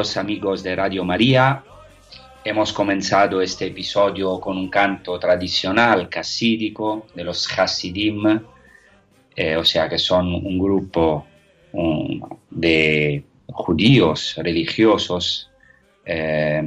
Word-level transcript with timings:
Amigos 0.00 0.62
de 0.62 0.74
Radio 0.74 1.04
María, 1.04 1.62
hemos 2.42 2.72
comenzado 2.72 3.42
este 3.42 3.66
episodio 3.66 4.40
con 4.40 4.56
un 4.56 4.70
canto 4.70 5.18
tradicional 5.18 6.08
casídico 6.08 7.08
de 7.14 7.22
los 7.22 7.46
Hasidim, 7.46 8.40
eh, 9.36 9.56
o 9.56 9.64
sea 9.64 9.90
que 9.90 9.98
son 9.98 10.34
un 10.34 10.58
grupo 10.58 11.26
de 12.48 13.24
judíos 13.46 14.36
religiosos 14.38 15.50
eh, 16.06 16.62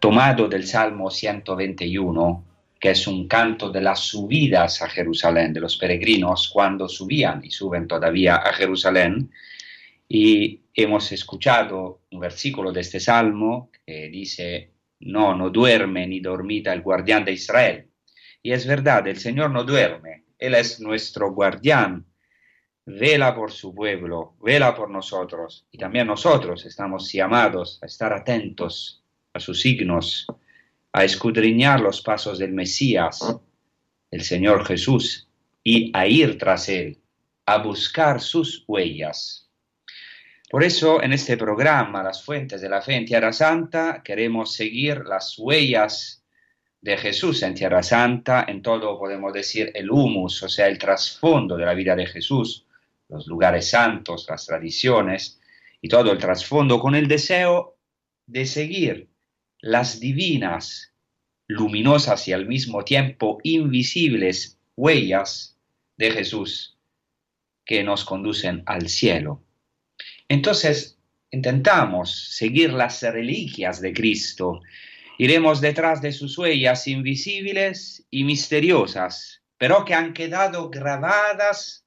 tomado 0.00 0.48
del 0.48 0.66
Salmo 0.66 1.12
121, 1.12 2.44
que 2.80 2.90
es 2.90 3.06
un 3.06 3.28
canto 3.28 3.70
de 3.70 3.82
las 3.82 4.00
subidas 4.00 4.82
a 4.82 4.88
Jerusalén, 4.88 5.52
de 5.52 5.60
los 5.60 5.76
peregrinos 5.76 6.48
cuando 6.48 6.88
subían 6.88 7.40
y 7.44 7.52
suben 7.52 7.86
todavía 7.86 8.34
a 8.34 8.52
Jerusalén. 8.52 9.30
Y 10.08 10.62
hemos 10.74 11.12
escuchado 11.12 12.02
un 12.10 12.20
versículo 12.20 12.72
de 12.72 12.80
este 12.80 12.98
salmo 12.98 13.70
que 13.84 14.08
dice, 14.08 14.72
no, 15.00 15.34
no 15.34 15.50
duerme 15.50 16.06
ni 16.06 16.20
dormita 16.20 16.72
el 16.72 16.82
guardián 16.82 17.24
de 17.24 17.32
Israel. 17.32 17.88
Y 18.42 18.52
es 18.52 18.66
verdad, 18.66 19.06
el 19.06 19.18
Señor 19.18 19.50
no 19.50 19.64
duerme, 19.64 20.24
Él 20.38 20.54
es 20.54 20.80
nuestro 20.80 21.32
guardián, 21.32 22.06
vela 22.86 23.34
por 23.34 23.52
su 23.52 23.74
pueblo, 23.74 24.36
vela 24.40 24.74
por 24.74 24.88
nosotros. 24.88 25.66
Y 25.70 25.78
también 25.78 26.06
nosotros 26.06 26.64
estamos 26.64 27.12
llamados 27.12 27.78
a 27.82 27.86
estar 27.86 28.12
atentos 28.12 29.04
a 29.34 29.40
sus 29.40 29.60
signos, 29.60 30.26
a 30.92 31.04
escudriñar 31.04 31.80
los 31.80 32.00
pasos 32.00 32.38
del 32.38 32.52
Mesías, 32.52 33.36
el 34.10 34.22
Señor 34.22 34.64
Jesús, 34.64 35.28
y 35.62 35.90
a 35.94 36.06
ir 36.06 36.38
tras 36.38 36.68
Él, 36.70 36.98
a 37.44 37.58
buscar 37.58 38.20
sus 38.22 38.64
huellas. 38.66 39.47
Por 40.50 40.64
eso 40.64 41.02
en 41.02 41.12
este 41.12 41.36
programa, 41.36 42.02
Las 42.02 42.22
Fuentes 42.22 42.62
de 42.62 42.70
la 42.70 42.80
Fe 42.80 42.94
en 42.94 43.04
Tierra 43.04 43.34
Santa, 43.34 44.02
queremos 44.02 44.54
seguir 44.54 45.04
las 45.04 45.38
huellas 45.38 46.24
de 46.80 46.96
Jesús 46.96 47.42
en 47.42 47.54
Tierra 47.54 47.82
Santa, 47.82 48.46
en 48.48 48.62
todo 48.62 48.98
podemos 48.98 49.34
decir 49.34 49.70
el 49.74 49.90
humus, 49.90 50.42
o 50.42 50.48
sea, 50.48 50.68
el 50.68 50.78
trasfondo 50.78 51.56
de 51.58 51.66
la 51.66 51.74
vida 51.74 51.94
de 51.94 52.06
Jesús, 52.06 52.64
los 53.08 53.26
lugares 53.26 53.68
santos, 53.68 54.26
las 54.26 54.46
tradiciones 54.46 55.38
y 55.82 55.88
todo 55.88 56.12
el 56.12 56.18
trasfondo 56.18 56.80
con 56.80 56.94
el 56.94 57.08
deseo 57.08 57.76
de 58.26 58.46
seguir 58.46 59.10
las 59.60 60.00
divinas, 60.00 60.94
luminosas 61.46 62.26
y 62.26 62.32
al 62.32 62.46
mismo 62.46 62.84
tiempo 62.84 63.38
invisibles 63.42 64.58
huellas 64.76 65.58
de 65.98 66.10
Jesús 66.10 66.78
que 67.66 67.84
nos 67.84 68.06
conducen 68.06 68.62
al 68.64 68.88
cielo. 68.88 69.42
Entonces, 70.28 70.98
intentamos 71.30 72.34
seguir 72.36 72.72
las 72.72 73.02
reliquias 73.02 73.80
de 73.80 73.92
Cristo. 73.92 74.60
Iremos 75.18 75.60
detrás 75.60 76.00
de 76.00 76.12
sus 76.12 76.36
huellas 76.38 76.86
invisibles 76.86 78.06
y 78.10 78.24
misteriosas, 78.24 79.42
pero 79.56 79.84
que 79.84 79.94
han 79.94 80.12
quedado 80.12 80.70
grabadas 80.70 81.86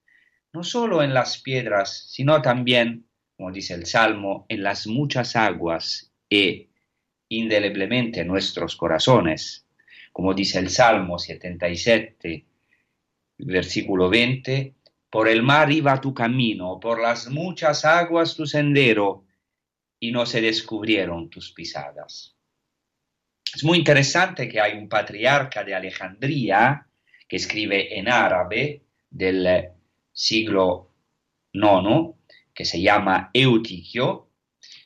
no 0.52 0.64
solo 0.64 1.02
en 1.02 1.14
las 1.14 1.38
piedras, 1.38 2.08
sino 2.10 2.42
también, 2.42 3.06
como 3.36 3.50
dice 3.50 3.74
el 3.74 3.86
Salmo, 3.86 4.44
en 4.48 4.62
las 4.62 4.86
muchas 4.86 5.34
aguas 5.34 6.12
e 6.28 6.68
indeleblemente 7.28 8.20
en 8.20 8.28
nuestros 8.28 8.76
corazones. 8.76 9.66
Como 10.12 10.34
dice 10.34 10.58
el 10.58 10.68
Salmo 10.68 11.18
77, 11.18 12.44
versículo 13.38 14.10
20, 14.10 14.74
por 15.12 15.28
el 15.28 15.42
mar 15.42 15.70
iba 15.70 16.00
tu 16.00 16.14
camino, 16.14 16.80
por 16.80 16.98
las 16.98 17.28
muchas 17.28 17.84
aguas 17.84 18.34
tu 18.34 18.46
sendero, 18.46 19.26
y 20.00 20.10
no 20.10 20.24
se 20.24 20.40
descubrieron 20.40 21.28
tus 21.28 21.52
pisadas. 21.52 22.34
Es 23.54 23.62
muy 23.62 23.76
interesante 23.76 24.48
que 24.48 24.58
hay 24.58 24.72
un 24.72 24.88
patriarca 24.88 25.64
de 25.64 25.74
Alejandría 25.74 26.86
que 27.28 27.36
escribe 27.36 27.98
en 27.98 28.08
árabe 28.08 28.84
del 29.10 29.68
siglo 30.14 30.94
IX, 31.52 32.14
que 32.54 32.64
se 32.64 32.80
llama 32.80 33.28
Eutiquio. 33.34 34.30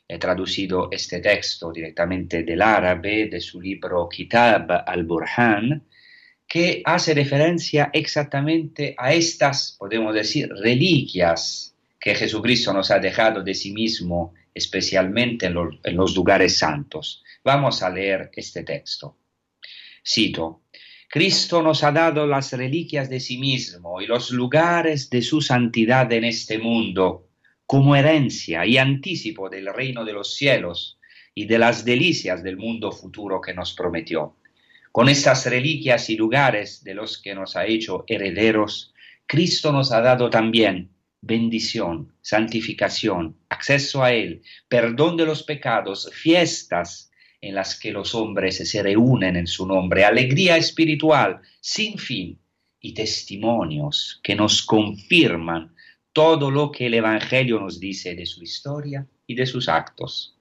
He 0.08 0.18
traducido 0.18 0.88
este 0.90 1.20
texto 1.20 1.70
directamente 1.70 2.42
del 2.42 2.62
árabe 2.62 3.28
de 3.28 3.40
su 3.40 3.60
libro 3.60 4.08
Kitab 4.08 4.82
al-Burhan, 4.86 5.86
que 6.46 6.82
hace 6.84 7.14
referencia 7.14 7.90
exactamente 7.92 8.94
a 8.96 9.12
estas, 9.12 9.76
podemos 9.78 10.14
decir, 10.14 10.48
reliquias 10.48 11.74
que 12.00 12.14
Jesucristo 12.14 12.72
nos 12.72 12.90
ha 12.90 13.00
dejado 13.00 13.42
de 13.42 13.54
sí 13.54 13.72
mismo, 13.72 14.34
especialmente 14.54 15.46
en 15.46 15.54
los, 15.96 16.14
lugares 16.14 16.56
santos. 16.56 17.24
Vamos 17.42 17.82
a 17.82 17.90
leer 17.90 18.30
este 18.34 18.62
texto. 18.62 19.16
Cito, 20.06 20.62
Cristo 21.08 21.62
nos 21.62 21.82
ha 21.82 21.90
dado 21.90 22.26
las 22.26 22.52
reliquias 22.52 23.10
de 23.10 23.18
sí 23.18 23.38
mismo 23.38 24.00
y 24.00 24.06
los 24.06 24.30
lugares 24.30 25.10
de 25.10 25.22
su 25.22 25.40
santidad 25.40 26.12
en 26.12 26.24
este 26.24 26.58
mundo 26.58 27.28
como 27.66 27.96
herencia 27.96 28.64
y 28.64 28.78
anticipo 28.78 29.48
del 29.48 29.72
reino 29.74 30.04
de 30.04 30.12
los 30.12 30.34
cielos 30.34 31.00
y 31.34 31.46
de 31.46 31.58
las 31.58 31.84
delicias 31.84 32.42
del 32.42 32.56
mundo 32.56 32.92
futuro 32.92 33.40
que 33.40 33.52
nos 33.52 33.74
prometió. 33.74 34.36
Con 34.96 35.10
estas 35.10 35.44
reliquias 35.44 36.08
y 36.08 36.16
lugares 36.16 36.82
de 36.82 36.94
los 36.94 37.20
que 37.20 37.34
nos 37.34 37.54
ha 37.54 37.66
hecho 37.66 38.06
herederos, 38.06 38.94
Cristo 39.26 39.70
nos 39.70 39.92
ha 39.92 40.00
dado 40.00 40.30
también 40.30 40.88
bendición, 41.20 42.14
santificación, 42.22 43.36
acceso 43.50 44.02
a 44.02 44.14
Él, 44.14 44.40
perdón 44.68 45.18
de 45.18 45.26
los 45.26 45.42
pecados, 45.42 46.10
fiestas 46.14 47.10
en 47.42 47.54
las 47.54 47.78
que 47.78 47.92
los 47.92 48.14
hombres 48.14 48.56
se 48.56 48.82
reúnen 48.82 49.36
en 49.36 49.46
su 49.46 49.66
nombre, 49.66 50.02
alegría 50.02 50.56
espiritual 50.56 51.42
sin 51.60 51.98
fin 51.98 52.38
y 52.80 52.94
testimonios 52.94 54.18
que 54.22 54.34
nos 54.34 54.62
confirman 54.62 55.74
todo 56.14 56.50
lo 56.50 56.72
que 56.72 56.86
el 56.86 56.94
Evangelio 56.94 57.60
nos 57.60 57.78
dice 57.78 58.14
de 58.14 58.24
su 58.24 58.42
historia 58.42 59.06
y 59.26 59.34
de 59.34 59.44
sus 59.44 59.68
actos. 59.68 60.38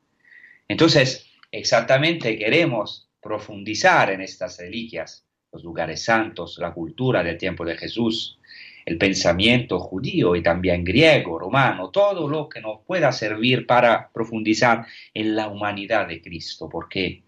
Entonces, 0.70 1.28
exactamente 1.52 2.40
queremos 2.40 3.05
profundizar 3.26 4.12
en 4.12 4.22
estas 4.22 4.60
reliquias, 4.60 5.26
los 5.52 5.64
lugares 5.64 6.04
santos, 6.04 6.60
la 6.60 6.72
cultura 6.72 7.24
del 7.24 7.40
tiempo 7.40 7.66
de 7.66 7.76
Jesús, 7.76 8.38
el 8.86 9.00
pensamiento 9.00 9.80
judío 9.80 10.36
y 10.36 10.44
también 10.44 10.84
griego, 10.84 11.40
romano, 11.40 11.90
todo 11.90 12.28
lo 12.28 12.48
que 12.48 12.62
nos 12.62 12.82
pueda 12.86 13.12
servir 13.12 13.66
para 13.66 14.12
profundizar 14.14 14.86
en 15.12 15.36
la 15.36 15.48
humanidad 15.48 16.08
de 16.08 16.22
Cristo, 16.22 16.70
porque, 16.70 17.24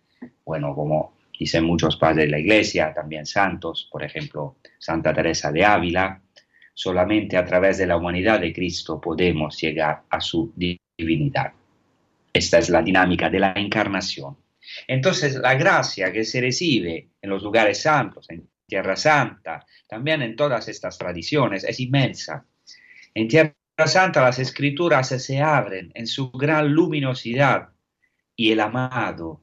bueno, 0.45 0.75
como 0.75 1.13
dicen 1.39 1.63
muchos 1.63 1.97
padres 1.97 2.25
de 2.25 2.31
la 2.31 2.39
Iglesia, 2.39 2.93
también 2.93 3.25
santos, 3.25 3.89
por 3.91 4.03
ejemplo, 4.03 4.57
Santa 4.77 5.11
Teresa 5.15 5.51
de 5.51 5.65
Ávila, 5.65 6.21
solamente 6.75 7.37
a 7.37 7.43
través 7.43 7.79
de 7.79 7.87
la 7.87 7.97
humanidad 7.97 8.39
de 8.39 8.53
Cristo 8.53 9.01
podemos 9.01 9.59
llegar 9.59 10.03
a 10.11 10.21
su 10.21 10.53
divinidad. 10.55 11.53
Esta 12.31 12.59
es 12.59 12.69
la 12.69 12.83
dinámica 12.83 13.31
de 13.31 13.39
la 13.39 13.53
encarnación 13.53 14.37
Entonces 14.87 15.35
la 15.35 15.55
gracia 15.55 16.11
que 16.11 16.23
se 16.23 16.41
recibe 16.41 17.09
en 17.21 17.29
los 17.29 17.43
lugares 17.43 17.81
santos, 17.81 18.29
en 18.29 18.47
Tierra 18.65 18.95
Santa, 18.95 19.65
también 19.87 20.21
en 20.21 20.35
todas 20.35 20.67
estas 20.67 20.97
tradiciones, 20.97 21.63
es 21.63 21.79
inmensa. 21.79 22.45
En 23.13 23.27
Tierra 23.27 23.53
Santa 23.85 24.21
las 24.21 24.39
escrituras 24.39 25.07
se 25.07 25.41
abren 25.41 25.91
en 25.95 26.07
su 26.07 26.31
gran 26.31 26.71
luminosidad 26.71 27.69
y 28.35 28.51
el 28.51 28.59
amado 28.59 29.41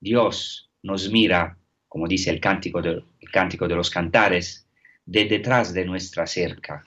Dios 0.00 0.70
nos 0.82 1.10
mira, 1.10 1.56
como 1.88 2.06
dice 2.06 2.30
el 2.30 2.40
cántico 2.40 2.82
de, 2.82 3.74
los 3.74 3.90
cantares, 3.90 4.66
de 5.06 5.24
detrás 5.24 5.72
de 5.72 5.84
nuestra 5.84 6.26
cerca. 6.26 6.84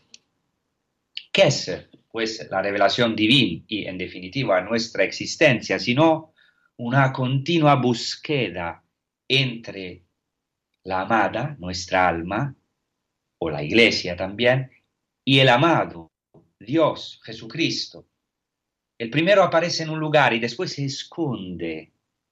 ¿Qué 1.32 1.48
es, 1.48 1.88
pues, 2.12 2.48
la 2.50 2.62
revelación 2.62 3.16
divina 3.16 3.64
y, 3.68 3.86
en 3.86 3.98
definitiva, 3.98 4.62
nuestra 4.62 5.04
existencia, 5.04 5.80
sino 5.80 6.34
una 6.78 7.12
continua 7.12 7.76
búsqueda 7.76 8.84
entre 9.28 10.04
la 10.84 11.02
amada, 11.02 11.56
nuestra 11.60 12.08
alma, 12.08 12.56
o 13.40 13.50
la 13.50 13.64
iglesia 13.64 14.16
también, 14.16 14.72
y 15.24 15.40
el 15.40 15.50
amado, 15.50 16.12
Dios, 16.60 17.20
Jesucristo. 17.24 18.08
El 18.98 19.10
primero 19.10 19.44
aparece 19.44 19.84
en 19.84 19.90
un 19.90 20.00
lugar 20.00 20.34
y 20.34 20.40
después 20.40 20.74
se 20.74 20.86
esconde. 20.86 21.92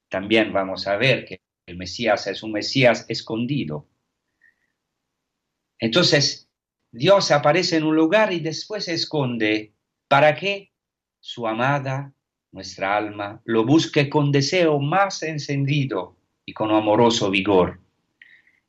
También 0.09 0.51
vamos 0.51 0.87
a 0.87 0.95
ver 0.95 1.25
que 1.25 1.41
el 1.67 1.77
Mesías 1.77 2.25
es 2.27 2.41
un 2.41 2.53
Mesías 2.53 3.05
escondido. 3.07 3.87
Entonces, 5.77 6.49
Dios 6.91 7.31
aparece 7.31 7.77
en 7.77 7.83
un 7.83 7.95
lugar 7.95 8.31
y 8.31 8.39
después 8.39 8.85
se 8.85 8.93
esconde 8.93 9.73
para 10.07 10.35
que 10.35 10.71
su 11.19 11.47
amada, 11.47 12.14
nuestra 12.55 12.95
alma, 12.95 13.41
lo 13.43 13.65
busque 13.65 14.09
con 14.09 14.31
deseo 14.31 14.79
más 14.79 15.21
encendido 15.23 16.15
y 16.45 16.53
con 16.53 16.71
amoroso 16.71 17.29
vigor. 17.29 17.81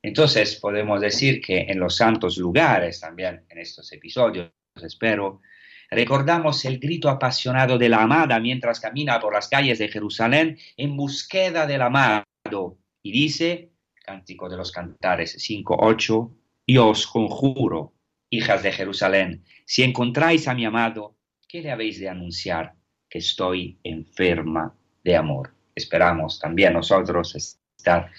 Entonces 0.02 0.56
podemos 0.56 1.00
decir 1.00 1.40
que 1.40 1.60
en 1.68 1.78
los 1.78 1.96
santos 1.96 2.36
lugares, 2.36 3.00
también 3.00 3.44
en 3.48 3.58
estos 3.58 3.92
episodios, 3.92 4.50
espero, 4.82 5.40
recordamos 5.88 6.64
el 6.64 6.80
grito 6.80 7.08
apasionado 7.08 7.78
de 7.78 7.88
la 7.88 8.02
amada 8.02 8.40
mientras 8.40 8.80
camina 8.80 9.20
por 9.20 9.32
las 9.32 9.48
calles 9.48 9.78
de 9.78 9.88
Jerusalén 9.88 10.58
en 10.76 10.96
búsqueda 10.96 11.64
del 11.64 11.82
amado. 11.82 12.78
Y 13.04 13.12
dice, 13.12 13.70
Cántico 14.04 14.48
de 14.48 14.56
los 14.56 14.72
Cantares 14.72 15.38
5.8, 15.38 16.32
yo 16.66 16.88
os 16.88 17.06
conjuro, 17.06 17.94
hijas 18.30 18.64
de 18.64 18.72
Jerusalén, 18.72 19.44
si 19.64 19.84
encontráis 19.84 20.48
a 20.48 20.54
mi 20.54 20.64
amado, 20.64 21.16
¿qué 21.46 21.62
le 21.62 21.70
habéis 21.70 22.00
de 22.00 22.08
anunciar? 22.08 22.75
Que 23.08 23.18
estoy 23.18 23.78
enferma 23.84 24.74
de 25.04 25.16
amor. 25.16 25.54
Esperamos 25.74 26.38
también 26.38 26.72
nosotros 26.72 27.34
estar 27.34 28.10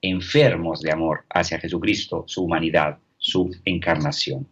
enfermos 0.00 0.80
de 0.80 0.92
amor 0.92 1.24
hacia 1.30 1.58
Jesucristo, 1.60 2.24
su 2.26 2.44
humanidad, 2.44 2.98
su 3.18 3.50
encarnación. 3.64 4.48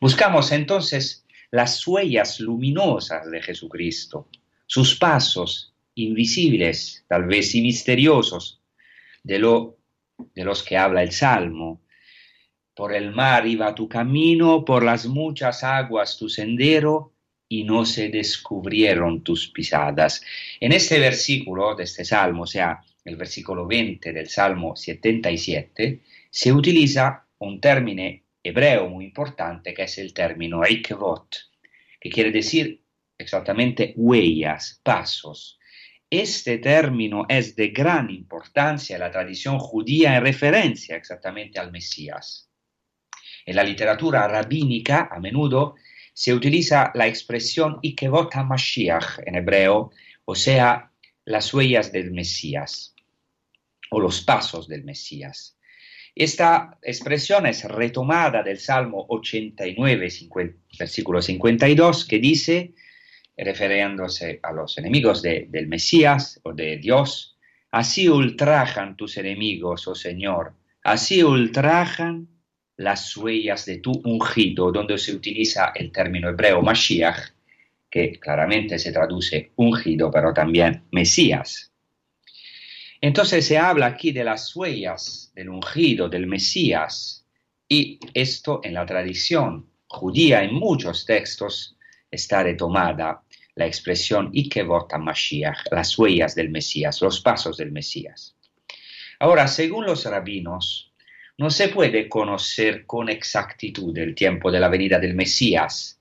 Buscamos 0.00 0.52
entonces 0.52 1.24
las 1.50 1.86
huellas 1.86 2.40
luminosas 2.40 3.30
de 3.30 3.40
Jesucristo, 3.40 4.28
sus 4.66 4.96
pasos 4.96 5.74
invisibles, 5.94 7.04
tal 7.08 7.24
vez 7.24 7.54
y 7.54 7.62
misteriosos, 7.62 8.60
de, 9.22 9.38
lo, 9.38 9.78
de 10.34 10.44
los 10.44 10.62
que 10.62 10.76
habla 10.76 11.02
el 11.02 11.12
Salmo, 11.12 11.80
por 12.74 12.92
el 12.92 13.14
mar 13.14 13.46
iba 13.46 13.74
tu 13.74 13.88
camino, 13.88 14.64
por 14.64 14.84
las 14.84 15.06
muchas 15.06 15.64
aguas 15.64 16.18
tu 16.18 16.28
sendero, 16.28 17.14
y 17.48 17.64
no 17.64 17.84
se 17.84 18.08
descubrieron 18.08 19.22
tus 19.22 19.48
pisadas. 19.48 20.22
En 20.60 20.72
este 20.72 20.98
versículo 20.98 21.74
de 21.74 21.84
este 21.84 22.04
salmo, 22.04 22.42
o 22.42 22.46
sea, 22.46 22.82
el 23.04 23.16
versículo 23.16 23.66
20 23.66 24.12
del 24.12 24.28
Salmo 24.28 24.74
77, 24.74 26.02
se 26.28 26.52
utiliza 26.52 27.24
un 27.38 27.60
término 27.60 28.02
hebreo 28.42 28.88
muy 28.88 29.04
importante 29.04 29.72
que 29.72 29.84
es 29.84 29.98
el 29.98 30.12
término 30.12 30.62
ikvot, 30.68 31.36
que 32.00 32.10
quiere 32.10 32.32
decir 32.32 32.82
exactamente 33.16 33.94
huellas, 33.96 34.80
pasos. 34.82 35.58
Este 36.10 36.58
término 36.58 37.26
es 37.28 37.56
de 37.56 37.68
gran 37.68 38.10
importancia 38.10 38.94
en 38.94 39.00
la 39.00 39.10
tradición 39.10 39.58
judía 39.58 40.16
en 40.16 40.22
referencia 40.22 40.96
exactamente 40.96 41.58
al 41.58 41.72
Mesías. 41.72 42.48
En 43.44 43.56
la 43.56 43.64
literatura 43.64 44.26
rabínica 44.28 45.08
a 45.10 45.18
menudo 45.18 45.76
se 46.16 46.32
utiliza 46.32 46.92
la 46.94 47.06
expresión 47.06 47.78
Ikevot 47.82 48.34
Mashiach 48.36 49.18
en 49.26 49.34
hebreo, 49.34 49.90
o 50.24 50.34
sea, 50.34 50.90
las 51.26 51.52
huellas 51.52 51.92
del 51.92 52.10
Mesías 52.10 52.94
o 53.90 54.00
los 54.00 54.22
pasos 54.22 54.66
del 54.66 54.82
Mesías. 54.82 55.58
Esta 56.14 56.78
expresión 56.80 57.44
es 57.44 57.64
retomada 57.64 58.42
del 58.42 58.58
Salmo 58.58 59.04
89, 59.10 60.08
versículo 60.78 61.20
52, 61.20 62.06
que 62.06 62.18
dice, 62.18 62.72
refiriéndose 63.36 64.40
a 64.42 64.52
los 64.52 64.78
enemigos 64.78 65.20
del 65.20 65.68
Mesías 65.68 66.40
o 66.44 66.54
de 66.54 66.78
Dios, 66.78 67.36
así 67.70 68.08
ultrajan 68.08 68.96
tus 68.96 69.18
enemigos, 69.18 69.86
oh 69.86 69.94
Señor, 69.94 70.54
así 70.82 71.22
ultrajan 71.22 72.28
las 72.76 73.16
huellas 73.16 73.64
de 73.66 73.78
tu 73.78 73.92
ungido, 74.04 74.70
donde 74.70 74.98
se 74.98 75.14
utiliza 75.14 75.72
el 75.74 75.90
término 75.90 76.28
hebreo 76.28 76.60
Mashiach, 76.62 77.30
que 77.90 78.18
claramente 78.20 78.78
se 78.78 78.92
traduce 78.92 79.52
ungido, 79.56 80.10
pero 80.10 80.34
también 80.34 80.84
Mesías. 80.90 81.72
Entonces 83.00 83.46
se 83.46 83.58
habla 83.58 83.86
aquí 83.86 84.12
de 84.12 84.24
las 84.24 84.54
huellas 84.54 85.32
del 85.34 85.48
ungido, 85.48 86.08
del 86.08 86.26
Mesías, 86.26 87.24
y 87.68 87.98
esto 88.14 88.60
en 88.62 88.74
la 88.74 88.86
tradición 88.86 89.66
judía, 89.88 90.42
en 90.42 90.54
muchos 90.54 91.04
textos, 91.04 91.76
está 92.10 92.42
retomada 92.42 93.22
la 93.54 93.66
expresión 93.66 94.30
Ikevot 94.32 94.92
Mashiach, 94.98 95.72
las 95.72 95.98
huellas 95.98 96.34
del 96.34 96.50
Mesías, 96.50 97.00
los 97.00 97.20
pasos 97.20 97.56
del 97.56 97.72
Mesías. 97.72 98.36
Ahora, 99.18 99.48
según 99.48 99.86
los 99.86 100.04
rabinos, 100.04 100.85
no 101.38 101.50
se 101.50 101.68
puede 101.68 102.08
conocer 102.08 102.86
con 102.86 103.08
exactitud 103.08 103.96
el 103.98 104.14
tiempo 104.14 104.50
de 104.50 104.60
la 104.60 104.68
venida 104.68 104.98
del 104.98 105.14
Mesías, 105.14 106.00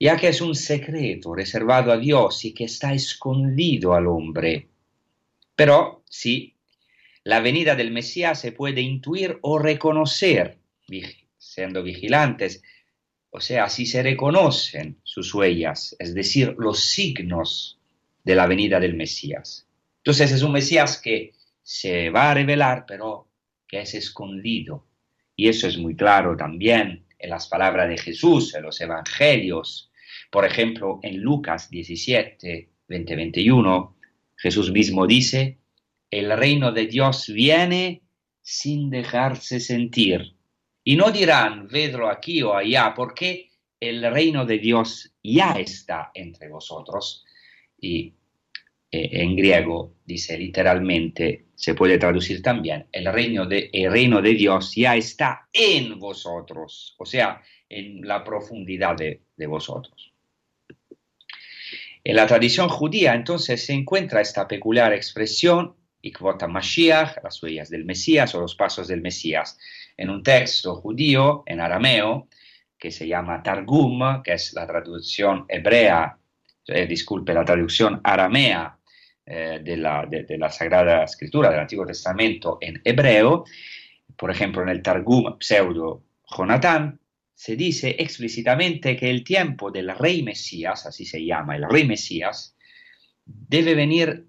ya 0.00 0.16
que 0.16 0.28
es 0.28 0.40
un 0.40 0.54
secreto 0.54 1.34
reservado 1.34 1.92
a 1.92 1.96
Dios 1.96 2.44
y 2.44 2.52
que 2.52 2.64
está 2.64 2.92
escondido 2.92 3.94
al 3.94 4.06
hombre. 4.08 4.68
Pero 5.54 6.02
sí, 6.08 6.54
la 7.22 7.40
venida 7.40 7.76
del 7.76 7.92
Mesías 7.92 8.40
se 8.40 8.52
puede 8.52 8.80
intuir 8.80 9.38
o 9.42 9.58
reconocer, 9.58 10.58
siendo 11.38 11.82
vigilantes, 11.82 12.62
o 13.30 13.40
sea, 13.40 13.68
si 13.68 13.86
se 13.86 14.02
reconocen 14.02 14.98
sus 15.02 15.34
huellas, 15.34 15.96
es 15.98 16.14
decir, 16.14 16.54
los 16.58 16.80
signos 16.80 17.78
de 18.24 18.34
la 18.34 18.46
venida 18.46 18.80
del 18.80 18.94
Mesías. 18.94 19.66
Entonces 19.98 20.32
es 20.32 20.42
un 20.42 20.52
Mesías 20.52 20.98
que 20.98 21.32
se 21.62 22.10
va 22.10 22.30
a 22.30 22.34
revelar, 22.34 22.84
pero 22.86 23.26
es 23.80 23.94
escondido. 23.94 24.86
Y 25.36 25.48
eso 25.48 25.66
es 25.66 25.78
muy 25.78 25.96
claro 25.96 26.36
también 26.36 27.06
en 27.18 27.30
las 27.30 27.48
palabras 27.48 27.88
de 27.88 27.98
Jesús, 27.98 28.54
en 28.54 28.62
los 28.62 28.80
evangelios. 28.80 29.90
Por 30.30 30.44
ejemplo, 30.44 31.00
en 31.02 31.20
Lucas 31.20 31.70
17, 31.70 32.70
20, 32.88 33.16
21, 33.16 33.96
Jesús 34.36 34.70
mismo 34.70 35.06
dice, 35.06 35.58
el 36.10 36.36
reino 36.36 36.72
de 36.72 36.86
Dios 36.86 37.28
viene 37.28 38.02
sin 38.42 38.90
dejarse 38.90 39.58
sentir. 39.58 40.36
Y 40.84 40.96
no 40.96 41.10
dirán, 41.10 41.66
vedlo 41.68 42.10
aquí 42.10 42.42
o 42.42 42.54
allá, 42.54 42.92
porque 42.94 43.50
el 43.80 44.02
reino 44.12 44.44
de 44.44 44.58
Dios 44.58 45.12
ya 45.22 45.52
está 45.52 46.10
entre 46.14 46.48
vosotros. 46.48 47.24
Y 47.80 48.12
en 48.94 49.36
griego 49.36 49.94
dice 50.04 50.38
literalmente, 50.38 51.46
se 51.54 51.74
puede 51.74 51.98
traducir 51.98 52.42
también, 52.42 52.86
el 52.92 53.10
reino, 53.12 53.46
de, 53.46 53.70
el 53.72 53.90
reino 53.90 54.20
de 54.20 54.34
Dios 54.34 54.74
ya 54.74 54.96
está 54.96 55.48
en 55.52 55.98
vosotros, 55.98 56.94
o 56.98 57.06
sea, 57.06 57.42
en 57.68 58.06
la 58.06 58.22
profundidad 58.22 58.96
de, 58.96 59.46
vosotros. 59.46 60.12
En 62.04 62.16
la 62.16 62.26
tradición 62.26 62.68
judía 62.68 63.14
entonces 63.14 63.64
se 63.64 63.72
encuentra 63.72 64.20
esta 64.20 64.46
peculiar 64.46 64.92
expresión, 64.92 65.74
Ikvota 66.02 66.46
Mashiach, 66.46 67.22
las 67.22 67.42
huellas 67.42 67.70
del 67.70 67.84
Mesías 67.84 68.34
o 68.34 68.40
los 68.40 68.54
pasos 68.54 68.88
del 68.88 69.00
Mesías, 69.00 69.58
en 69.96 70.10
un 70.10 70.22
texto 70.22 70.76
judío 70.76 71.44
en 71.46 71.60
arameo 71.60 72.28
que 72.78 72.90
se 72.90 73.08
llama 73.08 73.42
Targum, 73.42 74.22
que 74.22 74.34
es 74.34 74.52
la 74.52 74.66
traducción 74.66 75.46
hebrea, 75.48 76.18
eh, 76.66 76.86
disculpe, 76.86 77.32
la 77.32 77.44
traducción 77.44 78.00
aramea 78.04 78.78
eh, 79.26 79.60
de, 79.62 79.76
la, 79.76 80.06
de, 80.06 80.36
la, 80.38 80.50
Sagrada 80.50 81.04
Escritura 81.04 81.50
del 81.50 81.60
Antiguo 81.60 81.86
Testamento 81.86 82.58
en 82.60 82.80
hebreo, 82.84 83.44
por 84.16 84.30
ejemplo 84.30 84.62
en 84.62 84.68
el 84.68 84.82
Targum 84.82 85.36
pseudo 85.40 86.02
Jonatán, 86.26 87.00
se 87.34 87.56
dice 87.56 87.96
explícitamente 87.98 88.96
que 88.96 89.10
el 89.10 89.24
tiempo 89.24 89.70
del 89.70 89.96
rey 89.96 90.22
Mesías, 90.22 90.86
así 90.86 91.04
se 91.04 91.24
llama 91.24 91.56
el 91.56 91.68
rey 91.68 91.86
Mesías, 91.86 92.56
debe 93.24 93.74
venir 93.74 94.26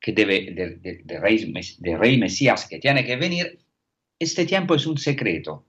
que 0.00 0.12
debe, 0.12 0.50
del 0.52 1.20
rey, 1.20 1.52
de 1.78 1.98
rey 1.98 2.18
Mesías 2.18 2.66
que 2.66 2.78
tiene 2.78 3.04
que 3.04 3.16
venir, 3.16 3.60
este 4.18 4.46
tiempo 4.46 4.74
es 4.74 4.86
un 4.86 4.98
secreto 4.98 5.66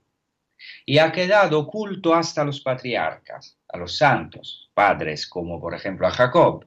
y 0.86 0.98
ha 0.98 1.12
quedado 1.12 1.60
oculto 1.60 2.14
hasta 2.14 2.44
los 2.44 2.60
patriarcas, 2.60 3.58
a 3.68 3.78
los 3.78 3.96
santos, 3.96 4.70
padres 4.74 5.26
como 5.26 5.60
por 5.60 5.74
ejemplo 5.74 6.06
a 6.06 6.10
Jacob. 6.10 6.66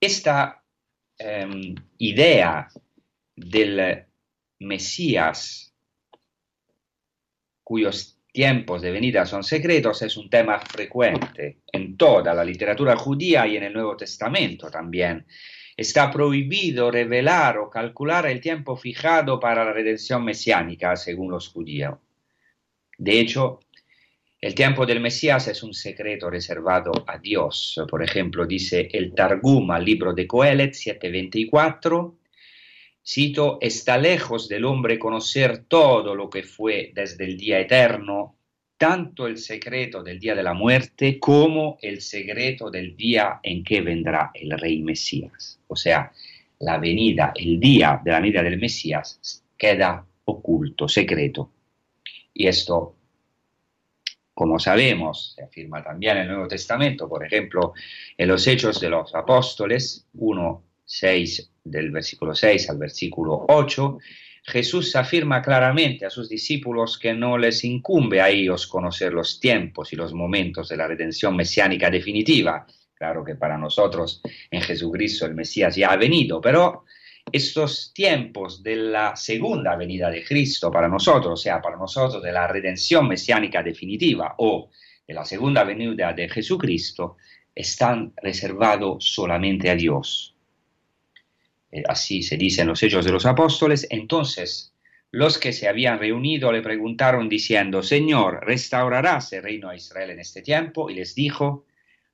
Esta 0.00 0.62
em, 1.18 1.74
idea 1.98 2.68
del 3.34 4.04
Mesías, 4.60 5.74
cuyos 7.64 8.18
tiempos 8.32 8.82
de 8.82 8.92
venida 8.92 9.26
son 9.26 9.42
secretos, 9.42 10.02
es 10.02 10.16
un 10.16 10.30
tema 10.30 10.60
frecuente 10.60 11.62
en 11.72 11.96
toda 11.96 12.32
la 12.34 12.44
literatura 12.44 12.96
judía 12.96 13.46
y 13.46 13.56
en 13.56 13.64
el 13.64 13.72
Nuevo 13.72 13.96
Testamento 13.96 14.70
también. 14.70 15.26
Está 15.76 16.10
prohibido 16.10 16.90
revelar 16.90 17.58
o 17.58 17.70
calcular 17.70 18.26
el 18.26 18.40
tiempo 18.40 18.76
fijado 18.76 19.40
para 19.40 19.64
la 19.64 19.72
redención 19.72 20.24
mesiánica, 20.24 20.96
según 20.96 21.30
los 21.30 21.48
judíos. 21.48 21.98
De 22.96 23.20
hecho, 23.20 23.60
el 24.40 24.54
tiempo 24.54 24.86
del 24.86 25.00
Mesías 25.00 25.48
es 25.48 25.64
un 25.64 25.74
secreto 25.74 26.30
reservado 26.30 26.92
a 27.08 27.18
Dios. 27.18 27.80
Por 27.90 28.04
ejemplo, 28.04 28.46
dice 28.46 28.88
el 28.92 29.12
Targum 29.12 29.70
al 29.72 29.84
libro 29.84 30.12
de 30.12 30.28
Coelet 30.28 30.74
724, 30.74 32.16
cito, 33.04 33.58
está 33.60 33.98
lejos 33.98 34.48
del 34.48 34.64
hombre 34.64 34.98
conocer 34.98 35.64
todo 35.66 36.14
lo 36.14 36.30
que 36.30 36.44
fue 36.44 36.92
desde 36.94 37.24
el 37.24 37.36
día 37.36 37.58
eterno, 37.58 38.36
tanto 38.76 39.26
el 39.26 39.38
secreto 39.38 40.04
del 40.04 40.20
día 40.20 40.36
de 40.36 40.44
la 40.44 40.54
muerte 40.54 41.18
como 41.18 41.78
el 41.82 42.00
secreto 42.00 42.70
del 42.70 42.96
día 42.96 43.40
en 43.42 43.64
que 43.64 43.80
vendrá 43.80 44.30
el 44.34 44.56
rey 44.56 44.82
Mesías. 44.82 45.58
O 45.66 45.74
sea, 45.74 46.12
la 46.60 46.78
venida, 46.78 47.32
el 47.34 47.58
día 47.58 48.00
de 48.04 48.12
la 48.12 48.20
venida 48.20 48.44
del 48.44 48.58
Mesías 48.58 49.42
queda 49.56 50.06
oculto, 50.26 50.86
secreto. 50.86 51.50
Y 52.32 52.46
esto, 52.46 52.94
como 54.38 54.60
sabemos, 54.60 55.32
se 55.34 55.42
afirma 55.42 55.82
también 55.82 56.16
en 56.16 56.22
el 56.22 56.28
Nuevo 56.28 56.46
Testamento, 56.46 57.08
por 57.08 57.26
ejemplo, 57.26 57.72
en 58.16 58.28
los 58.28 58.46
Hechos 58.46 58.80
de 58.80 58.88
los 58.88 59.12
Apóstoles 59.12 60.06
1, 60.14 60.62
6, 60.84 61.50
del 61.64 61.90
versículo 61.90 62.36
6 62.36 62.70
al 62.70 62.78
versículo 62.78 63.46
8, 63.48 63.98
Jesús 64.44 64.94
afirma 64.94 65.42
claramente 65.42 66.06
a 66.06 66.10
sus 66.10 66.28
discípulos 66.28 67.00
que 67.00 67.14
no 67.14 67.36
les 67.36 67.64
incumbe 67.64 68.20
a 68.20 68.28
ellos 68.28 68.68
conocer 68.68 69.12
los 69.12 69.40
tiempos 69.40 69.92
y 69.92 69.96
los 69.96 70.14
momentos 70.14 70.68
de 70.68 70.76
la 70.76 70.86
redención 70.86 71.34
mesiánica 71.34 71.90
definitiva. 71.90 72.64
Claro 72.94 73.24
que 73.24 73.34
para 73.34 73.58
nosotros 73.58 74.22
en 74.52 74.62
Jesucristo 74.62 75.26
el 75.26 75.34
Mesías 75.34 75.74
ya 75.74 75.90
ha 75.90 75.96
venido, 75.96 76.40
pero 76.40 76.84
estos 77.32 77.92
tiempos 77.92 78.62
de 78.62 78.76
la 78.76 79.16
segunda 79.16 79.76
venida 79.76 80.10
de 80.10 80.24
Cristo 80.24 80.70
para 80.70 80.88
nosotros, 80.88 81.32
o 81.32 81.42
sea, 81.42 81.60
para 81.60 81.76
nosotros 81.76 82.22
de 82.22 82.32
la 82.32 82.46
redención 82.46 83.08
mesiánica 83.08 83.62
definitiva 83.62 84.34
o 84.38 84.70
de 85.06 85.14
la 85.14 85.24
segunda 85.24 85.64
venida 85.64 86.12
de 86.12 86.28
Jesucristo, 86.28 87.16
están 87.54 88.12
reservados 88.22 89.04
solamente 89.04 89.70
a 89.70 89.74
Dios. 89.74 90.34
Eh, 91.72 91.82
así 91.88 92.22
se 92.22 92.36
dice 92.36 92.62
en 92.62 92.68
los 92.68 92.82
Hechos 92.82 93.04
de 93.04 93.12
los 93.12 93.26
Apóstoles. 93.26 93.86
Entonces, 93.90 94.72
los 95.10 95.38
que 95.38 95.52
se 95.52 95.68
habían 95.68 95.98
reunido 95.98 96.52
le 96.52 96.62
preguntaron 96.62 97.28
diciendo, 97.28 97.82
Señor, 97.82 98.40
¿restaurarás 98.44 99.32
el 99.32 99.42
reino 99.42 99.68
a 99.68 99.76
Israel 99.76 100.10
en 100.10 100.20
este 100.20 100.42
tiempo? 100.42 100.90
Y 100.90 100.94
les 100.94 101.14
dijo, 101.14 101.64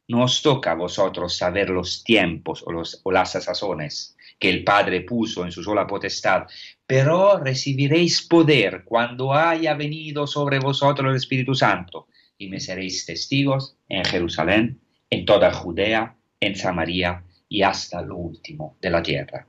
no 0.09 0.25
os 0.25 0.43
toca 0.43 0.73
a 0.73 0.75
vosotros 0.75 1.37
saber 1.37 1.71
los 1.71 2.05
tiempos 2.05 2.63
o, 2.63 2.83
o 3.03 3.13
las 3.13 3.33
sazones 3.33 4.17
que 4.39 4.51
el 4.51 4.65
Padre 4.65 5.03
puso 5.03 5.45
en 5.45 5.53
su 5.53 5.63
sola 5.63 5.87
potestad, 5.87 6.45
pero 6.87 7.39
recibiréis 7.39 8.23
poder 8.23 8.83
cuando 8.85 9.33
haya 9.33 9.75
venido 9.75 10.27
sobre 10.27 10.59
vosotros 10.59 11.11
el 11.11 11.17
Espíritu 11.17 11.55
Santo, 11.55 12.09
y 12.37 12.49
me 12.49 12.61
seréis 12.61 13.07
testigos 13.07 13.77
en 13.89 14.05
Jerusalén, 14.05 14.81
en 15.09 15.25
toda 15.25 15.53
Judea, 15.53 16.15
en 16.41 16.57
Samaria 16.57 17.23
y 17.49 17.63
hasta 17.63 18.03
lo 18.03 18.17
último 18.17 18.77
de 18.81 18.91
la 18.91 19.03
tierra. 19.03 19.47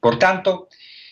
Por 0.00 0.18
tanto, 0.18 0.68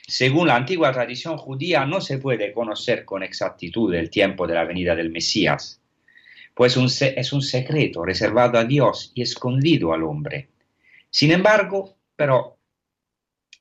según 0.07 0.49
la 0.49 0.57
antigua 0.57 0.93
tradición 0.93 1.39
judía, 1.39 1.87
no 1.87 2.01
se 2.01 2.19
puede 2.19 2.53
conocer 2.53 3.05
con 3.05 3.23
exactitud 3.23 3.95
el 3.95 4.11
tiempo 4.11 4.47
de 4.47 4.55
la 4.55 4.65
venida 4.65 4.95
del 4.95 5.11
Mesías, 5.11 5.81
pues 6.55 6.77
es 6.77 7.33
un 7.33 7.43
secreto 7.43 8.05
reservado 8.05 8.59
a 8.59 8.65
Dios 8.65 9.13
y 9.15 9.23
escondido 9.23 9.93
al 9.93 10.05
hombre. 10.05 10.51
Sin 11.11 11.33
embargo, 11.33 11.97
pero 12.15 12.59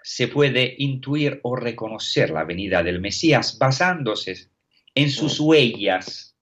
se 0.04 0.28
puede 0.28 0.76
intuir 0.78 1.40
o 1.44 1.56
reconocer 1.56 2.30
la 2.30 2.44
venida 2.44 2.84
del 2.84 3.00
Mesías 3.00 3.58
basándose 3.58 4.50
en 4.94 5.10
sus 5.10 5.40
huellas. 5.40 6.36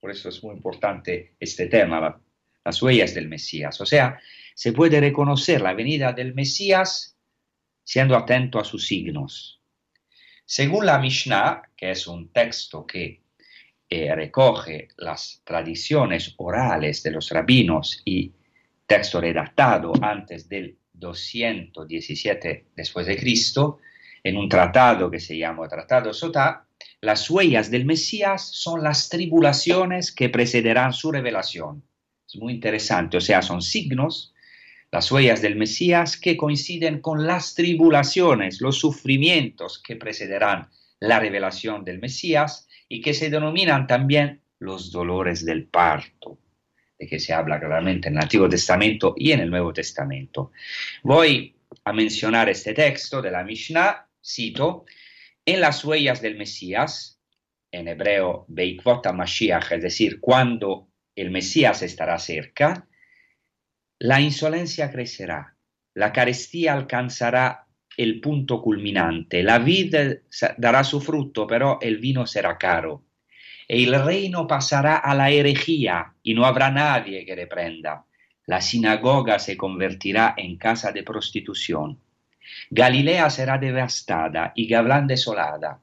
Por 0.00 0.10
eso 0.12 0.28
es 0.28 0.42
muy 0.44 0.54
importante 0.54 1.34
este 1.40 1.66
tema, 1.66 2.20
las 2.64 2.82
huellas 2.82 3.14
del 3.14 3.28
Mesías. 3.28 3.80
O 3.80 3.86
sea, 3.86 4.20
se 4.54 4.72
puede 4.72 5.00
reconocer 5.00 5.60
la 5.60 5.74
venida 5.74 6.12
del 6.12 6.34
Mesías 6.34 7.16
siendo 7.82 8.16
atento 8.16 8.60
a 8.60 8.64
sus 8.64 8.86
signos. 8.86 9.60
Según 10.44 10.86
la 10.86 10.98
Mishnah, 10.98 11.62
que 11.76 11.90
es 11.90 12.06
un 12.06 12.30
texto 12.30 12.86
que 12.86 13.22
eh, 13.90 14.14
recoge 14.14 14.88
las 14.98 15.40
tradiciones 15.44 16.34
orales 16.36 17.02
de 17.02 17.10
los 17.10 17.30
rabinos 17.30 18.02
y 18.04 18.32
texto 18.86 19.20
redactado 19.20 19.92
antes 20.00 20.48
del 20.48 20.76
217 20.92 22.66
después 22.76 23.06
de 23.06 23.16
Cristo, 23.16 23.78
en 24.22 24.36
un 24.36 24.48
tratado 24.48 25.10
que 25.10 25.20
se 25.20 25.38
llama 25.38 25.68
Tratado 25.68 26.12
Sotá, 26.12 26.66
las 27.00 27.30
huellas 27.30 27.70
del 27.70 27.84
Mesías 27.84 28.50
son 28.52 28.82
las 28.82 29.08
tribulaciones 29.08 30.12
que 30.12 30.28
precederán 30.28 30.92
su 30.92 31.12
revelación. 31.12 31.82
Es 32.26 32.36
muy 32.36 32.52
interesante, 32.52 33.16
o 33.16 33.20
sea, 33.20 33.40
son 33.40 33.62
signos, 33.62 34.34
las 34.90 35.10
huellas 35.10 35.42
del 35.42 35.56
Mesías 35.56 36.16
que 36.16 36.36
coinciden 36.36 37.00
con 37.00 37.26
las 37.26 37.54
tribulaciones, 37.54 38.60
los 38.60 38.78
sufrimientos 38.78 39.78
que 39.82 39.96
precederán 39.96 40.68
la 41.00 41.20
revelación 41.20 41.84
del 41.84 42.00
Mesías 42.00 42.67
y 42.88 43.00
que 43.00 43.14
se 43.14 43.30
denominan 43.30 43.86
también 43.86 44.42
los 44.58 44.90
dolores 44.90 45.44
del 45.44 45.66
parto 45.66 46.38
de 46.98 47.06
que 47.06 47.20
se 47.20 47.32
habla 47.32 47.60
claramente 47.60 48.08
en 48.08 48.14
el 48.14 48.22
Antiguo 48.22 48.48
Testamento 48.48 49.14
y 49.16 49.30
en 49.30 49.40
el 49.40 49.50
Nuevo 49.50 49.72
Testamento. 49.72 50.50
Voy 51.02 51.54
a 51.84 51.92
mencionar 51.92 52.48
este 52.48 52.74
texto 52.74 53.22
de 53.22 53.30
la 53.30 53.44
Mishnah, 53.44 54.08
cito, 54.20 54.84
en 55.44 55.60
las 55.60 55.84
huellas 55.84 56.20
del 56.20 56.36
Mesías, 56.36 57.20
en 57.70 57.88
hebreo 57.88 58.46
Beikvot 58.48 59.12
Mashiach, 59.12 59.72
es 59.72 59.82
decir, 59.82 60.20
cuando 60.20 60.88
el 61.14 61.30
Mesías 61.30 61.82
estará 61.82 62.18
cerca, 62.18 62.88
la 64.00 64.20
insolencia 64.20 64.90
crecerá, 64.90 65.56
la 65.94 66.12
carestía 66.12 66.72
alcanzará 66.72 67.67
el 67.98 68.20
punto 68.20 68.62
culminante, 68.62 69.42
la 69.42 69.58
vida 69.58 70.14
dará 70.56 70.82
su 70.84 71.02
fruto, 71.02 71.46
pero 71.46 71.78
el 71.82 71.98
vino 71.98 72.26
será 72.26 72.56
caro 72.56 73.02
el 73.68 74.02
reino 74.02 74.46
pasará 74.46 74.96
a 74.96 75.14
la 75.14 75.30
herejía 75.30 76.14
y 76.22 76.32
no 76.32 76.46
habrá 76.46 76.70
nadie 76.70 77.26
que 77.26 77.36
reprenda. 77.36 78.06
La 78.46 78.62
sinagoga 78.62 79.38
se 79.38 79.58
convertirá 79.58 80.32
en 80.38 80.56
casa 80.56 80.90
de 80.90 81.02
prostitución. 81.02 82.00
Galilea 82.70 83.28
será 83.28 83.58
devastada 83.58 84.52
y 84.56 84.66
Gablán 84.68 85.06
desolada. 85.06 85.82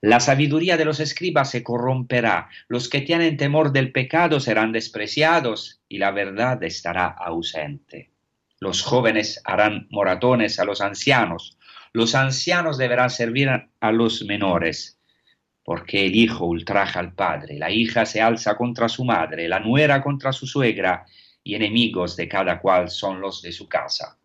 La 0.00 0.20
sabiduría 0.20 0.78
de 0.78 0.86
los 0.86 1.00
escribas 1.00 1.50
se 1.50 1.62
corromperá, 1.62 2.48
los 2.66 2.88
que 2.88 3.02
tienen 3.02 3.36
temor 3.36 3.72
del 3.72 3.92
pecado 3.92 4.40
serán 4.40 4.72
despreciados 4.72 5.82
y 5.86 5.98
la 5.98 6.12
verdad 6.12 6.62
estará 6.62 7.08
ausente. 7.08 8.10
Los 8.60 8.82
jóvenes 8.82 9.40
harán 9.44 9.86
moratones 9.90 10.58
a 10.58 10.64
los 10.64 10.80
ancianos, 10.80 11.58
los 11.92 12.14
ancianos 12.14 12.78
deberán 12.78 13.10
servir 13.10 13.48
a 13.48 13.92
los 13.92 14.24
menores, 14.24 14.98
porque 15.64 16.06
el 16.06 16.16
hijo 16.16 16.46
ultraja 16.46 17.00
al 17.00 17.14
padre, 17.14 17.58
la 17.58 17.70
hija 17.70 18.06
se 18.06 18.20
alza 18.20 18.56
contra 18.56 18.88
su 18.88 19.04
madre, 19.04 19.48
la 19.48 19.60
nuera 19.60 20.02
contra 20.02 20.32
su 20.32 20.46
suegra, 20.46 21.06
y 21.48 21.54
enemigos 21.54 22.14
de 22.14 22.28
cada 22.28 22.60
cual 22.60 22.90
son 22.90 23.22
los 23.22 23.40
de 23.40 23.52
su 23.52 23.68
casa. 23.68 24.18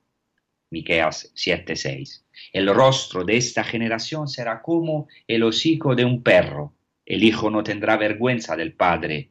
Miqueas 0.71 1.31
7:6. 1.35 2.25
El 2.51 2.67
rostro 2.73 3.23
de 3.23 3.37
esta 3.37 3.63
generación 3.63 4.27
será 4.27 4.61
como 4.61 5.07
el 5.27 5.43
hocico 5.43 5.95
de 5.95 6.03
un 6.03 6.21
perro. 6.21 6.73
El 7.05 7.23
hijo 7.23 7.49
no 7.49 7.63
tendrá 7.63 7.95
vergüenza 7.95 8.57
del 8.57 8.73
padre. 8.73 9.29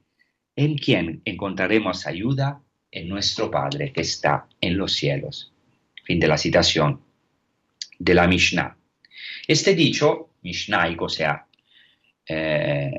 ¿En 0.56 0.78
quién 0.78 1.20
encontraremos 1.24 2.06
ayuda? 2.06 2.62
En 2.92 3.08
nuestro 3.08 3.50
Padre 3.50 3.92
que 3.92 4.02
está 4.02 4.46
en 4.60 4.76
los 4.76 4.92
cielos. 4.92 5.52
Fin 6.04 6.20
de 6.20 6.28
la 6.28 6.38
citación 6.38 7.00
de 7.98 8.14
la 8.14 8.28
Mishnah. 8.28 8.76
Este 9.48 9.74
dicho, 9.74 10.34
Mishnaico, 10.42 11.06
o 11.06 11.08
sea, 11.08 11.46
eh, 12.28 12.92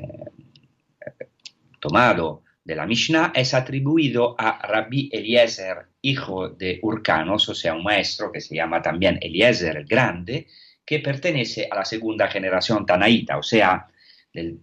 tomado 1.80 2.42
de 2.64 2.74
la 2.74 2.86
Mishnah 2.86 3.32
es 3.34 3.54
atribuido 3.54 4.34
a 4.38 4.66
Rabbi 4.66 5.10
Eliezer, 5.12 5.86
hijo 6.00 6.48
de 6.48 6.80
Urcanos, 6.82 7.48
o 7.48 7.54
sea, 7.54 7.74
un 7.74 7.84
maestro 7.84 8.32
que 8.32 8.40
se 8.40 8.54
llama 8.54 8.80
también 8.82 9.18
Eliezer 9.20 9.76
el 9.76 9.84
Grande, 9.84 10.46
que 10.84 11.00
pertenece 11.00 11.68
a 11.70 11.76
la 11.76 11.84
segunda 11.84 12.28
generación 12.28 12.84
tanaíta, 12.86 13.38
o 13.38 13.42
sea, 13.42 13.86
del, 14.32 14.60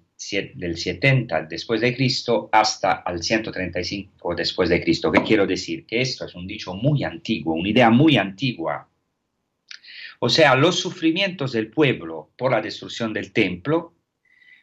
del 0.56 0.78
70 0.78 1.44
después 1.44 1.82
de 1.82 1.96
Cristo 1.96 2.50
hasta 2.51 3.04
el 3.08 3.24
135 3.24 4.36
después 4.36 4.70
de 4.70 4.82
Cristo. 4.82 5.12
¿Qué 5.12 5.24
quiero 5.24 5.48
decir? 5.48 5.86
Que 5.86 6.01
esto 6.01 6.25
es 6.25 6.36
un 6.36 6.48
dicho 6.48 6.74
muy 6.74 7.04
antiguo, 7.04 7.56
una 7.56 7.70
idea 7.70 7.90
muy 7.90 8.18
antigua. 8.18 8.88
O 10.20 10.30
sea, 10.30 10.56
los 10.56 10.80
sufrimientos 10.80 11.51
del 11.51 11.72
pueblo 11.72 12.30
por 12.38 12.51
la 12.51 12.62
destrucción 12.62 13.12
del 13.13 13.32
templo, 13.32 13.94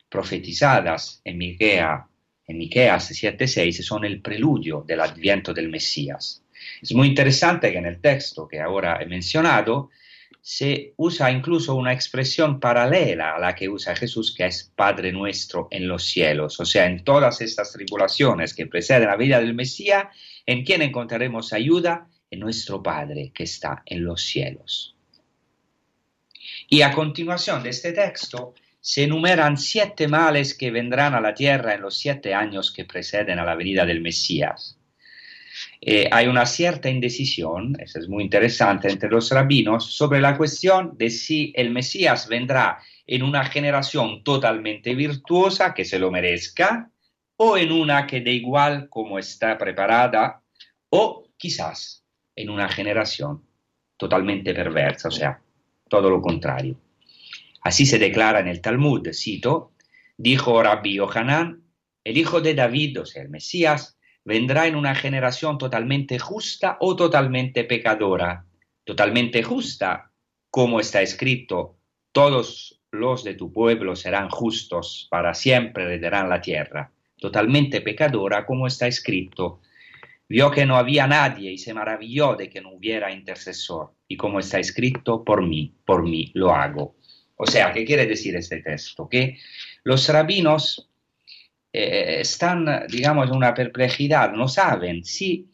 profetizadas 0.09 1.21
en 1.25 1.39
Miquea 1.39 2.09
en 2.49 2.57
Miqueas 2.57 3.11
7:6 3.11 3.83
son 3.83 4.05
el 4.05 4.21
preludio 4.23 4.83
del 4.87 5.01
adviento 5.01 5.53
del 5.53 5.69
Mesías. 5.69 6.43
Es 6.81 6.95
muy 6.95 7.09
interesante 7.09 7.71
que 7.71 7.79
en 7.79 7.87
el 7.87 8.01
texto 8.01 8.49
que 8.49 8.59
ahora 8.59 8.99
he 9.01 9.07
mencionado 9.07 9.91
se 10.41 10.95
usa 10.97 11.31
incluso 11.31 11.75
una 11.75 11.93
expresión 11.93 12.61
paralela 12.61 13.35
a 13.35 13.39
la 13.39 13.55
que 13.55 13.69
usa 13.69 13.97
Jesús, 13.97 14.35
que 14.35 14.47
es 14.47 14.73
Padre 14.75 15.13
nuestro 15.13 15.69
en 15.71 15.89
los 15.89 16.05
cielos. 16.05 16.59
O 16.61 16.65
sea, 16.65 16.87
en 16.87 17.05
todas 17.05 17.41
estas 17.41 17.73
tribulaciones 17.73 18.55
que 18.55 18.67
preceden 18.67 19.09
la 19.09 19.17
vida 19.17 19.41
del 19.41 19.55
Mesías, 19.55 20.07
¿en 20.47 20.65
quién 20.65 20.83
encontraremos 20.83 21.53
ayuda? 21.53 22.09
En 22.31 22.41
nuestro 22.41 22.83
Padre 22.83 23.33
que 23.35 23.45
está 23.45 23.83
en 23.87 24.05
los 24.05 24.23
cielos. 24.23 24.95
Y 26.69 26.83
a 26.83 26.93
continuación 26.93 27.63
de 27.63 27.71
este 27.71 27.93
texto, 27.93 28.55
se 28.81 29.05
enumeran 29.05 29.57
siete 29.57 30.09
males 30.09 30.55
que 30.55 30.71
vendrán 30.71 31.15
a 31.15 31.21
la 31.21 31.35
tierra 31.35 31.75
en 31.75 31.83
los 31.83 31.99
siete 31.99 32.33
años 32.33 32.73
que 32.73 32.85
preceden 32.85 33.39
a 33.39 33.45
la 33.45 33.55
venida 33.55 33.85
del 33.85 34.01
Mesías. 34.01 34.78
Eh, 35.81 36.09
hay 36.11 36.27
una 36.27 36.45
cierta 36.45 36.91
indecisión, 36.91 37.77
eso 37.79 37.99
es 38.01 38.09
muy 38.09 38.25
interesante, 38.25 38.91
entre 38.91 39.09
los 39.09 39.31
rabinos 39.31 39.93
sobre 39.93 40.21
la 40.21 40.37
cuestión 40.37 40.97
de 40.97 41.09
si 41.11 41.53
el 41.57 41.71
Mesías 41.71 42.29
vendrá 42.29 42.79
en 43.07 43.23
una 43.23 43.45
generación 43.45 44.25
totalmente 44.25 44.95
virtuosa 44.95 45.75
que 45.75 45.85
se 45.85 45.99
lo 45.99 46.11
merezca 46.11 46.91
o 47.37 47.57
en 47.57 47.71
una 47.71 48.07
que 48.07 48.21
de 48.21 48.33
igual 48.33 48.89
como 48.89 49.19
está 49.19 49.57
preparada 49.57 50.43
o 50.91 51.29
quizás 51.37 52.05
en 52.35 52.51
una 52.51 52.69
generación 52.69 53.45
totalmente 53.97 54.55
perversa, 54.55 55.09
o 55.09 55.13
sea, 55.13 55.41
todo 55.89 56.11
lo 56.11 56.21
contrario. 56.21 56.77
Así 57.63 57.87
se 57.87 57.99
declara 57.99 58.41
en 58.41 58.49
el 58.49 58.61
Talmud, 58.61 59.09
cito, 59.13 59.73
dijo 60.17 60.63
Rabbi 60.63 60.95
Yohanan, 60.95 61.63
el 62.05 62.17
hijo 62.17 62.41
de 62.41 62.55
David, 62.55 63.01
o 63.01 63.07
sea, 63.07 63.23
el 63.23 63.29
Mesías, 63.29 63.98
vendrá 64.29 64.67
en 64.67 64.77
una 64.77 64.95
generación 64.95 65.57
totalmente 65.57 66.19
justa 66.19 66.77
o 66.81 66.95
totalmente 66.95 67.65
pecadora. 67.65 68.45
Totalmente 68.85 69.43
justa, 69.43 70.13
como 70.51 70.81
está 70.81 71.01
escrito, 71.01 71.79
todos 72.13 72.79
los 72.91 73.25
de 73.25 73.33
tu 73.33 73.51
pueblo 73.51 73.97
serán 73.97 74.29
justos, 74.29 75.09
para 75.11 75.33
siempre 75.33 75.85
heredarán 75.85 76.29
la 76.29 76.43
tierra. 76.43 76.93
Totalmente 77.17 77.81
pecadora, 77.81 78.45
como 78.45 78.67
está 78.67 78.87
escrito, 78.87 79.63
vio 80.29 80.51
que 80.51 80.67
no 80.67 80.77
había 80.77 81.07
nadie 81.07 81.51
y 81.51 81.57
se 81.57 81.73
maravilló 81.73 82.37
de 82.37 82.51
que 82.51 82.61
no 82.61 82.73
hubiera 82.73 83.11
intercesor. 83.11 83.95
Y 84.09 84.19
como 84.19 84.41
está 84.41 84.59
escrito, 84.59 85.25
por 85.25 85.41
mí, 85.41 85.73
por 85.87 86.03
mí 86.03 86.33
lo 86.35 86.55
hago. 86.55 86.97
O 87.37 87.47
sea, 87.47 87.73
¿qué 87.73 87.87
quiere 87.87 88.05
decir 88.05 88.37
este 88.37 88.61
texto? 88.61 89.09
Que 89.09 89.39
los 89.85 90.07
rabinos 90.07 90.88
eh, 91.81 92.21
están, 92.23 92.87
digamos, 92.89 93.29
en 93.29 93.37
una 93.37 93.55
perplejidad, 93.55 94.33
no 94.33 94.49
saben 94.49 95.05
si 95.05 95.49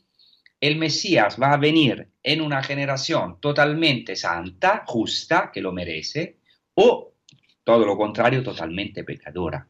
el 0.58 0.76
Mesías 0.76 1.36
va 1.38 1.52
a 1.52 1.58
venir 1.58 2.08
en 2.22 2.40
una 2.40 2.62
generación 2.62 3.38
totalmente 3.40 4.16
santa, 4.16 4.84
justa, 4.86 5.50
que 5.52 5.60
lo 5.60 5.70
merece, 5.70 6.38
o 6.76 7.12
todo 7.62 7.84
lo 7.84 7.94
contrario, 7.98 8.42
totalmente 8.42 9.04
pecadora. 9.04 9.68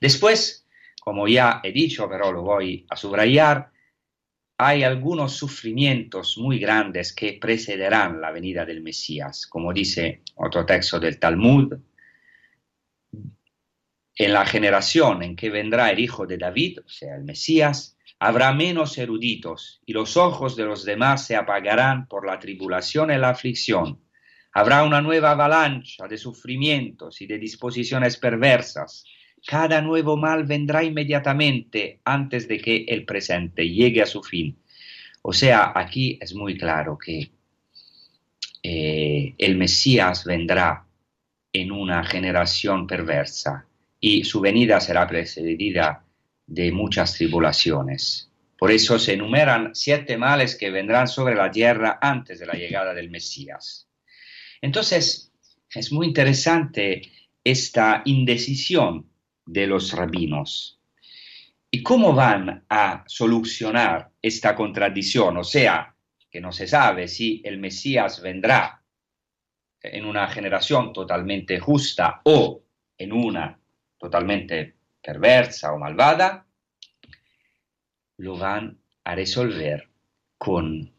Después, 0.00 0.66
como 1.00 1.28
ya 1.28 1.60
he 1.62 1.70
dicho, 1.70 2.08
pero 2.08 2.32
lo 2.32 2.42
voy 2.42 2.84
a 2.90 2.96
subrayar, 2.96 3.70
hay 4.56 4.82
algunos 4.82 5.34
sufrimientos 5.34 6.36
muy 6.36 6.58
grandes 6.58 7.12
que 7.12 7.34
precederán 7.34 8.20
la 8.20 8.32
venida 8.32 8.64
del 8.64 8.82
Mesías, 8.82 9.46
como 9.46 9.72
dice 9.72 10.22
otro 10.34 10.66
texto 10.66 10.98
del 10.98 11.20
Talmud. 11.20 11.78
En 14.18 14.32
la 14.32 14.44
generación 14.44 15.22
en 15.22 15.36
que 15.36 15.48
vendrá 15.48 15.90
el 15.90 16.00
hijo 16.00 16.26
de 16.26 16.36
David, 16.36 16.80
o 16.84 16.88
sea, 16.88 17.16
el 17.16 17.24
Mesías, 17.24 17.96
habrá 18.18 18.52
menos 18.52 18.98
eruditos 18.98 19.80
y 19.86 19.92
los 19.92 20.16
ojos 20.16 20.56
de 20.56 20.64
los 20.64 20.84
demás 20.84 21.24
se 21.24 21.36
apagarán 21.36 22.08
por 22.08 22.26
la 22.26 22.38
tribulación 22.38 23.12
y 23.12 23.16
la 23.16 23.30
aflicción. 23.30 24.00
Habrá 24.52 24.82
una 24.82 25.00
nueva 25.00 25.30
avalancha 25.30 26.08
de 26.08 26.18
sufrimientos 26.18 27.20
y 27.20 27.26
de 27.26 27.38
disposiciones 27.38 28.16
perversas 28.16 29.04
cada 29.46 29.80
nuevo 29.80 30.16
mal 30.16 30.44
vendrá 30.44 30.84
inmediatamente 30.84 32.00
antes 32.04 32.48
de 32.48 32.58
que 32.58 32.84
el 32.88 33.04
presente 33.04 33.68
llegue 33.68 34.02
a 34.02 34.06
su 34.06 34.22
fin. 34.22 34.58
O 35.22 35.32
sea, 35.32 35.72
aquí 35.74 36.18
es 36.20 36.34
muy 36.34 36.56
claro 36.56 36.98
que 36.98 37.30
eh, 38.62 39.34
el 39.38 39.56
Mesías 39.56 40.24
vendrá 40.24 40.84
en 41.52 41.72
una 41.72 42.04
generación 42.04 42.86
perversa 42.86 43.66
y 44.00 44.24
su 44.24 44.40
venida 44.40 44.80
será 44.80 45.06
precedida 45.06 46.04
de 46.46 46.72
muchas 46.72 47.14
tribulaciones. 47.14 48.30
Por 48.56 48.72
eso 48.72 48.98
se 48.98 49.12
enumeran 49.12 49.74
siete 49.74 50.16
males 50.16 50.56
que 50.56 50.70
vendrán 50.70 51.06
sobre 51.06 51.34
la 51.34 51.50
tierra 51.50 51.98
antes 52.00 52.40
de 52.40 52.46
la 52.46 52.54
llegada 52.54 52.92
del 52.94 53.10
Mesías. 53.10 53.88
Entonces, 54.60 55.32
es 55.72 55.92
muy 55.92 56.06
interesante 56.06 57.02
esta 57.44 58.02
indecisión 58.04 59.08
de 59.46 59.66
los 59.66 59.92
rabinos. 59.92 60.80
¿Y 61.70 61.82
cómo 61.82 62.14
van 62.14 62.64
a 62.68 63.04
solucionar 63.06 64.10
esta 64.22 64.54
contradicción? 64.54 65.36
O 65.36 65.44
sea, 65.44 65.94
que 66.30 66.40
no 66.40 66.50
se 66.50 66.66
sabe 66.66 67.08
si 67.08 67.42
el 67.44 67.58
Mesías 67.58 68.20
vendrá 68.22 68.82
en 69.82 70.04
una 70.04 70.28
generación 70.28 70.92
totalmente 70.92 71.60
justa 71.60 72.20
o 72.24 72.62
en 72.96 73.12
una 73.12 73.57
totalmente 73.98 74.74
perversa 75.02 75.72
o 75.72 75.78
malvada, 75.78 76.46
lo 78.18 78.36
van 78.36 78.78
a 79.04 79.14
resolver 79.14 79.88
con 80.36 80.92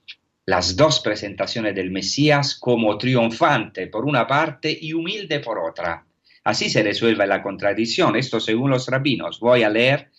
las 0.45 0.75
dos 0.75 0.99
presentaciones 1.01 1.75
del 1.75 1.91
Mesías 1.91 2.55
como 2.55 2.97
triunfante 2.97 3.88
por 3.88 4.05
una 4.05 4.25
parte 4.25 4.75
y 4.81 4.93
humilde 4.93 5.39
por 5.39 5.59
otra. 5.59 6.05
Así 6.43 6.69
se 6.69 6.81
resuelve 6.81 7.27
la 7.27 7.43
contradicción. 7.43 8.15
Esto 8.15 8.39
según 8.39 8.71
los 8.71 8.88
rabinos. 8.88 9.39
Voy 9.39 9.62
a 9.62 9.69
leer, 9.69 10.09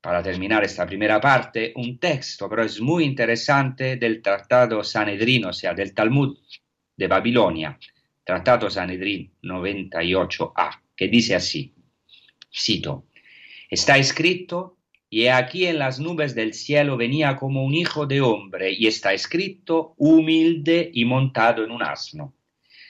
para 0.00 0.22
terminar 0.22 0.62
esta 0.62 0.86
primera 0.86 1.20
parte, 1.20 1.72
un 1.74 1.98
texto, 1.98 2.48
pero 2.48 2.62
es 2.62 2.80
muy 2.80 3.04
interesante, 3.04 3.96
del 3.96 4.22
Tratado 4.22 4.84
Sanedrino, 4.84 5.48
o 5.48 5.52
sea, 5.52 5.74
del 5.74 5.92
Talmud 5.92 6.38
de 6.96 7.06
Babilonia, 7.08 7.76
Tratado 8.22 8.70
Sanedrín 8.70 9.32
98a, 9.42 10.82
que 10.94 11.08
dice 11.08 11.34
así, 11.34 11.74
cito, 12.52 13.04
está 13.70 13.98
escrito, 13.98 14.76
y 15.10 15.26
aquí 15.26 15.66
en 15.66 15.78
las 15.78 16.00
nubes 16.00 16.34
del 16.34 16.52
cielo 16.52 16.96
venía 16.96 17.36
como 17.36 17.64
un 17.64 17.74
hijo 17.74 18.06
de 18.06 18.20
hombre, 18.20 18.72
y 18.72 18.86
está 18.86 19.12
escrito, 19.12 19.94
humilde 19.96 20.90
y 20.92 21.04
montado 21.04 21.64
en 21.64 21.70
un 21.70 21.82
asno. 21.82 22.34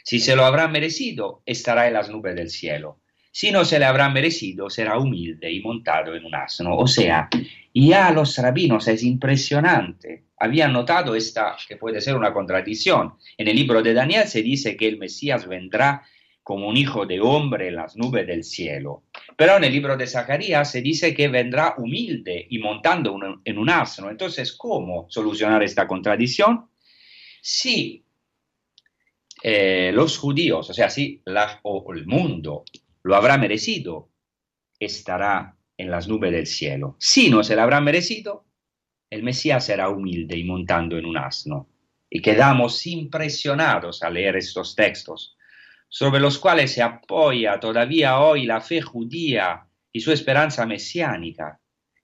Si 0.02 0.20
se 0.20 0.34
lo 0.34 0.44
habrá 0.44 0.68
merecido, 0.68 1.42
estará 1.44 1.86
en 1.86 1.94
las 1.94 2.08
nubes 2.08 2.34
del 2.34 2.50
cielo. 2.50 3.00
Si 3.30 3.52
no 3.52 3.64
se 3.64 3.78
le 3.78 3.84
habrá 3.84 4.08
merecido, 4.08 4.70
será 4.70 4.98
humilde 4.98 5.52
y 5.52 5.60
montado 5.60 6.14
en 6.16 6.24
un 6.24 6.34
asno. 6.34 6.76
O 6.76 6.86
sea, 6.86 7.28
ya 7.72 8.10
los 8.10 8.36
rabinos 8.38 8.88
es 8.88 9.02
impresionante. 9.02 10.24
Habían 10.38 10.72
notado 10.72 11.14
esta, 11.14 11.56
que 11.68 11.76
puede 11.76 12.00
ser 12.00 12.16
una 12.16 12.32
contradicción. 12.32 13.14
En 13.36 13.48
el 13.48 13.56
libro 13.56 13.82
de 13.82 13.94
Daniel 13.94 14.26
se 14.26 14.42
dice 14.42 14.76
que 14.76 14.88
el 14.88 14.98
Mesías 14.98 15.46
vendrá 15.46 16.02
como 16.48 16.66
un 16.66 16.78
hijo 16.78 17.04
de 17.04 17.20
hombre 17.20 17.68
en 17.68 17.74
las 17.74 17.94
nubes 17.98 18.26
del 18.26 18.42
cielo. 18.42 19.02
Pero 19.36 19.58
en 19.58 19.64
el 19.64 19.70
libro 19.70 19.98
de 19.98 20.06
Zacarías 20.06 20.70
se 20.70 20.80
dice 20.80 21.12
que 21.12 21.28
vendrá 21.28 21.74
humilde 21.76 22.46
y 22.48 22.58
montando 22.58 23.18
en 23.44 23.58
un 23.58 23.68
asno. 23.68 24.08
Entonces, 24.08 24.54
¿cómo 24.54 25.04
solucionar 25.10 25.62
esta 25.62 25.86
contradicción? 25.86 26.70
Si 27.42 28.02
eh, 29.42 29.90
los 29.92 30.16
judíos, 30.16 30.70
o 30.70 30.72
sea, 30.72 30.88
si 30.88 31.20
la, 31.26 31.60
o 31.64 31.92
el 31.92 32.06
mundo 32.06 32.64
lo 33.02 33.14
habrá 33.14 33.36
merecido, 33.36 34.08
estará 34.80 35.54
en 35.76 35.90
las 35.90 36.08
nubes 36.08 36.32
del 36.32 36.46
cielo. 36.46 36.96
Si 36.98 37.28
no 37.28 37.44
se 37.44 37.56
lo 37.56 37.60
habrá 37.60 37.82
merecido, 37.82 38.46
el 39.10 39.22
Mesías 39.22 39.66
será 39.66 39.90
humilde 39.90 40.38
y 40.38 40.44
montando 40.44 40.96
en 40.96 41.04
un 41.04 41.18
asno. 41.18 41.68
Y 42.08 42.22
quedamos 42.22 42.86
impresionados 42.86 44.02
al 44.02 44.14
leer 44.14 44.36
estos 44.36 44.74
textos, 44.74 45.34
sobre 45.88 46.20
los 46.20 46.38
cuales 46.38 46.72
se 46.72 46.82
apoya 46.82 47.58
todavía 47.58 48.20
hoy 48.20 48.44
la 48.44 48.60
fe 48.60 48.80
judía 48.82 49.66
y 49.92 50.00
su 50.00 50.12
esperanza 50.12 50.66
mesiánica. 50.66 51.60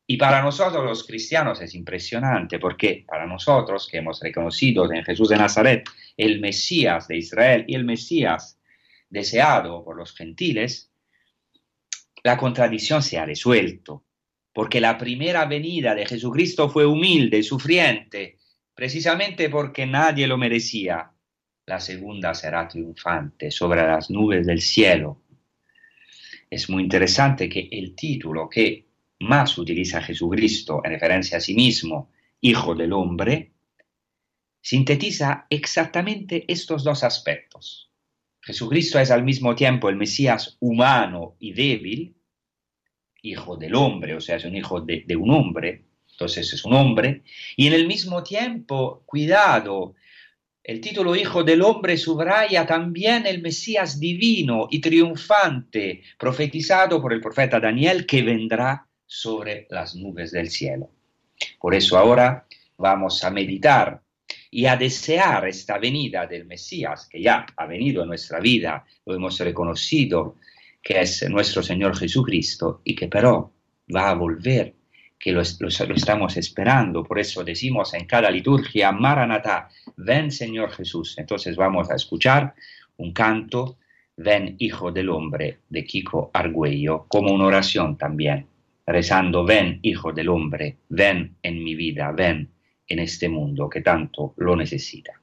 Y 0.07 0.17
para 0.17 0.43
nosotros 0.43 0.85
los 0.85 1.07
cristianos 1.07 1.61
es 1.61 1.75
impresionante 1.75 2.59
porque 2.59 3.05
para 3.07 3.27
nosotros 3.27 3.89
que 3.91 3.99
hemos 3.99 4.21
reconocido 4.21 4.91
en 4.93 5.05
Jesús 5.05 5.29
de 5.29 5.37
Nazaret 5.37 5.89
el 6.17 6.41
Mesías 6.41 7.09
de 7.09 7.17
Israel 7.17 7.65
y 7.67 7.75
el 7.75 7.85
Mesías 7.85 8.59
deseado 9.09 9.85
por 9.85 9.97
los 9.97 10.15
gentiles, 10.15 10.91
la 12.23 12.37
contradicción 12.37 13.03
se 13.03 13.19
ha 13.19 13.25
resuelto, 13.25 14.05
porque 14.53 14.81
la 14.81 14.99
primera 14.99 15.45
venida 15.45 15.95
de 15.95 16.07
Jesucristo 16.07 16.69
fue 16.69 16.87
humilde, 16.87 17.43
sufriente, 17.43 18.39
precisamente 18.75 19.49
porque 19.49 19.87
nadie 19.87 20.27
lo 20.27 20.37
merecía. 20.37 21.14
La 21.67 21.81
segunda 21.81 22.35
será 22.35 22.69
triunfante 22.69 23.51
sobre 23.51 23.87
las 23.87 24.11
nubes 24.11 24.47
del 24.47 24.61
cielo. 24.61 25.23
Es 26.51 26.69
muy 26.69 26.83
interesante 26.83 27.49
que 27.49 27.69
el 27.73 27.95
título 27.95 28.49
que 28.49 28.87
más 29.21 29.57
utiliza 29.57 30.03
Jesucristo 30.03 30.83
en 30.85 30.93
referencia 30.93 31.39
a 31.39 31.41
sí 31.41 31.55
mismo, 31.55 32.11
Hijo 32.41 32.75
del 32.75 32.93
Hombre, 32.93 33.53
sintetiza 34.61 35.47
exactamente 35.49 36.45
estos 36.49 36.85
dos 36.85 37.03
aspectos. 37.03 37.91
Jesucristo 38.43 38.99
es 38.99 39.11
al 39.11 39.25
mismo 39.25 39.55
tiempo 39.55 39.89
el 39.89 39.97
Mesías 39.97 40.59
humano 40.61 41.37
y 41.39 41.55
débil, 41.55 42.15
hijo 43.23 43.57
del 43.57 43.75
hombre, 43.75 44.15
o 44.15 44.21
sea, 44.21 44.37
es 44.37 44.45
un 44.45 44.55
hijo 44.55 44.83
de, 44.83 45.05
de 45.07 45.17
un 45.17 45.31
hombre, 45.31 45.87
entonces 46.11 46.53
es 46.53 46.65
un 46.67 46.75
hombre, 46.75 47.23
y 47.57 47.67
en 47.67 47.73
el 47.73 47.87
mismo 47.87 48.23
tiempo, 48.23 49.03
cuidado, 49.07 49.95
el 50.65 50.81
título 50.81 51.15
Hijo 51.15 51.45
del 51.45 51.61
Hombre 51.61 51.99
subraya 51.99 52.65
también 52.65 53.27
el 53.27 53.43
Mesías 53.43 54.01
divino 54.01 54.67
y 54.71 54.81
triunfante 54.81 56.03
profetizado 56.19 57.03
por 57.03 57.13
el 57.13 57.21
profeta 57.21 57.61
Daniel 57.61 58.07
que 58.07 58.23
vendrá 58.23 58.87
sobre 59.07 59.67
las 59.69 59.95
nubes 59.95 60.33
del 60.33 60.49
cielo. 60.49 60.91
Por 61.61 61.75
eso 61.75 61.99
ahora 61.99 62.47
vamos 62.79 63.23
a 63.25 63.31
meditar 63.31 64.01
y 64.51 64.65
a 64.65 64.77
desear 64.77 65.47
esta 65.47 65.77
venida 65.77 66.27
del 66.27 66.47
Mesías 66.47 67.09
que 67.11 67.21
ya 67.21 67.45
ha 67.57 67.67
venido 67.67 68.03
en 68.03 68.09
nuestra 68.09 68.41
vida, 68.41 68.87
lo 69.05 69.15
hemos 69.15 69.39
reconocido, 69.41 70.37
que 70.83 71.03
es 71.03 71.29
nuestro 71.29 71.63
Señor 71.63 71.95
Jesucristo 71.95 72.81
y 72.85 72.95
que 72.95 73.09
pero 73.09 73.53
va 73.95 74.09
a 74.09 74.15
volver, 74.15 74.75
que 75.25 75.33
lo, 75.33 75.41
estamos 75.41 76.37
esperando. 76.37 77.03
Por 77.03 77.19
eso 77.19 77.43
decimos 77.43 77.95
en 77.95 78.05
cada 78.05 78.31
liturgia, 78.31 78.93
Maranatha, 78.93 79.71
ven 79.97 80.31
Señor 80.31 80.71
Jesús. 80.73 81.17
Entonces 81.17 81.57
vamos 81.57 81.91
a 81.91 81.95
escuchar 81.95 82.55
un 82.99 83.15
canto, 83.15 83.79
ven 84.19 84.55
Hijo 84.59 84.93
del 84.93 85.09
Hombre, 85.09 85.61
de 85.71 85.83
Kiko 85.83 86.31
Argüello, 86.35 87.07
como 87.09 87.33
una 87.33 87.47
oración 87.47 87.97
también, 87.97 88.47
rezando, 88.87 89.47
ven 89.47 89.79
Hijo 89.81 90.13
del 90.13 90.29
Hombre, 90.29 90.77
ven 90.91 91.37
en 91.43 91.65
mi 91.65 91.75
vida, 91.75 92.13
ven 92.13 92.51
en 92.87 92.99
este 92.99 93.31
mundo 93.31 93.71
que 93.71 93.81
tanto 93.81 94.35
lo 94.37 94.55
necesita. 94.55 95.23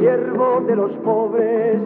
siervo 0.00 0.62
de 0.66 0.76
los 0.76 0.92
pobres. 1.04 1.78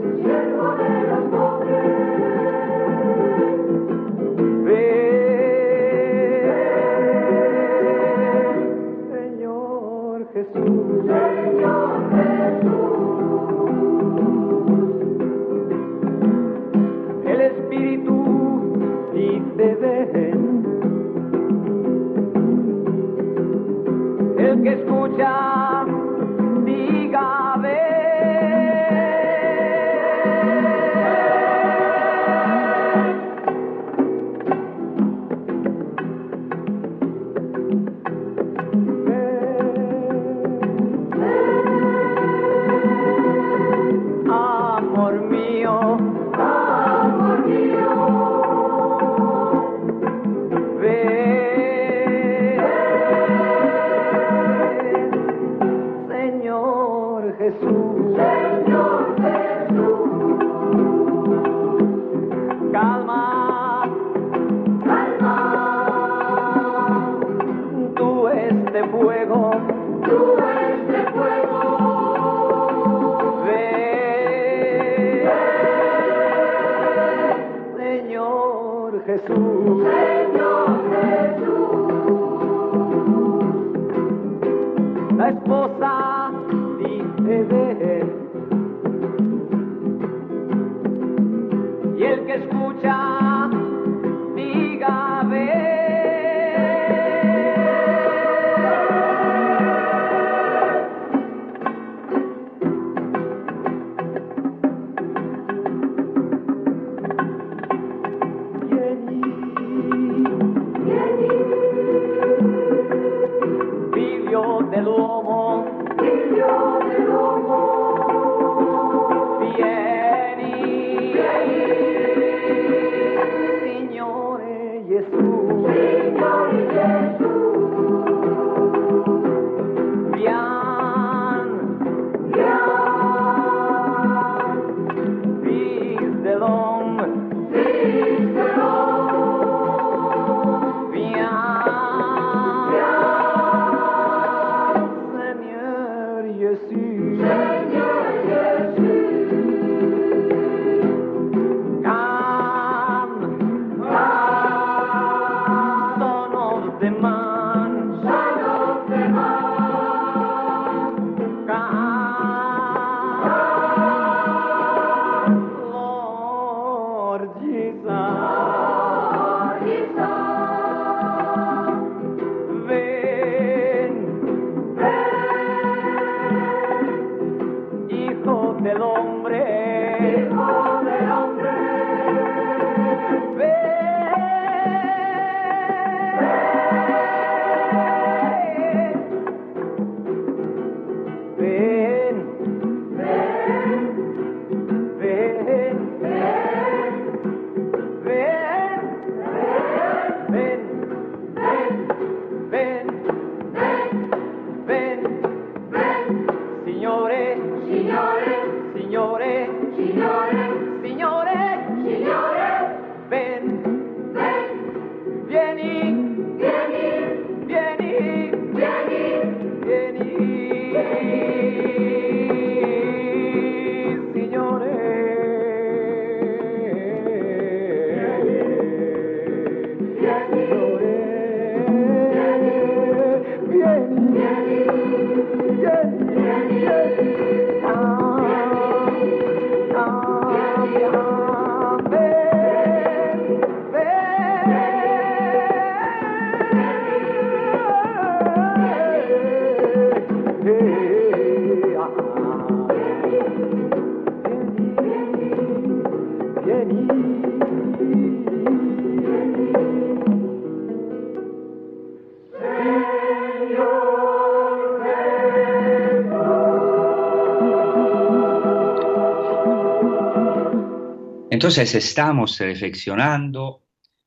Entonces 271.45 271.75
estamos 271.75 272.39
reflexionando 272.39 273.67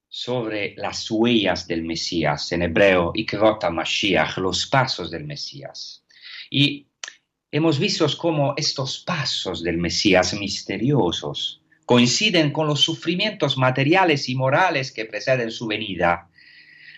sobre 0.09 0.73
las 0.75 1.11
huellas 1.11 1.67
del 1.67 1.83
Mesías, 1.83 2.51
en 2.51 2.63
hebreo, 2.63 3.11
Ikvot 3.13 3.63
Mashiach, 3.69 4.39
los 4.39 4.65
pasos 4.65 5.11
del 5.11 5.23
Mesías. 5.23 6.03
Y 6.49 6.87
hemos 7.51 7.77
visto 7.77 8.07
cómo 8.17 8.55
estos 8.57 9.03
pasos 9.05 9.61
del 9.61 9.77
Mesías 9.77 10.33
misteriosos 10.33 11.61
coinciden 11.85 12.49
con 12.49 12.65
los 12.65 12.81
sufrimientos 12.81 13.55
materiales 13.55 14.29
y 14.29 14.33
morales 14.33 14.91
que 14.91 15.05
preceden 15.05 15.51
su 15.51 15.67
venida, 15.67 16.31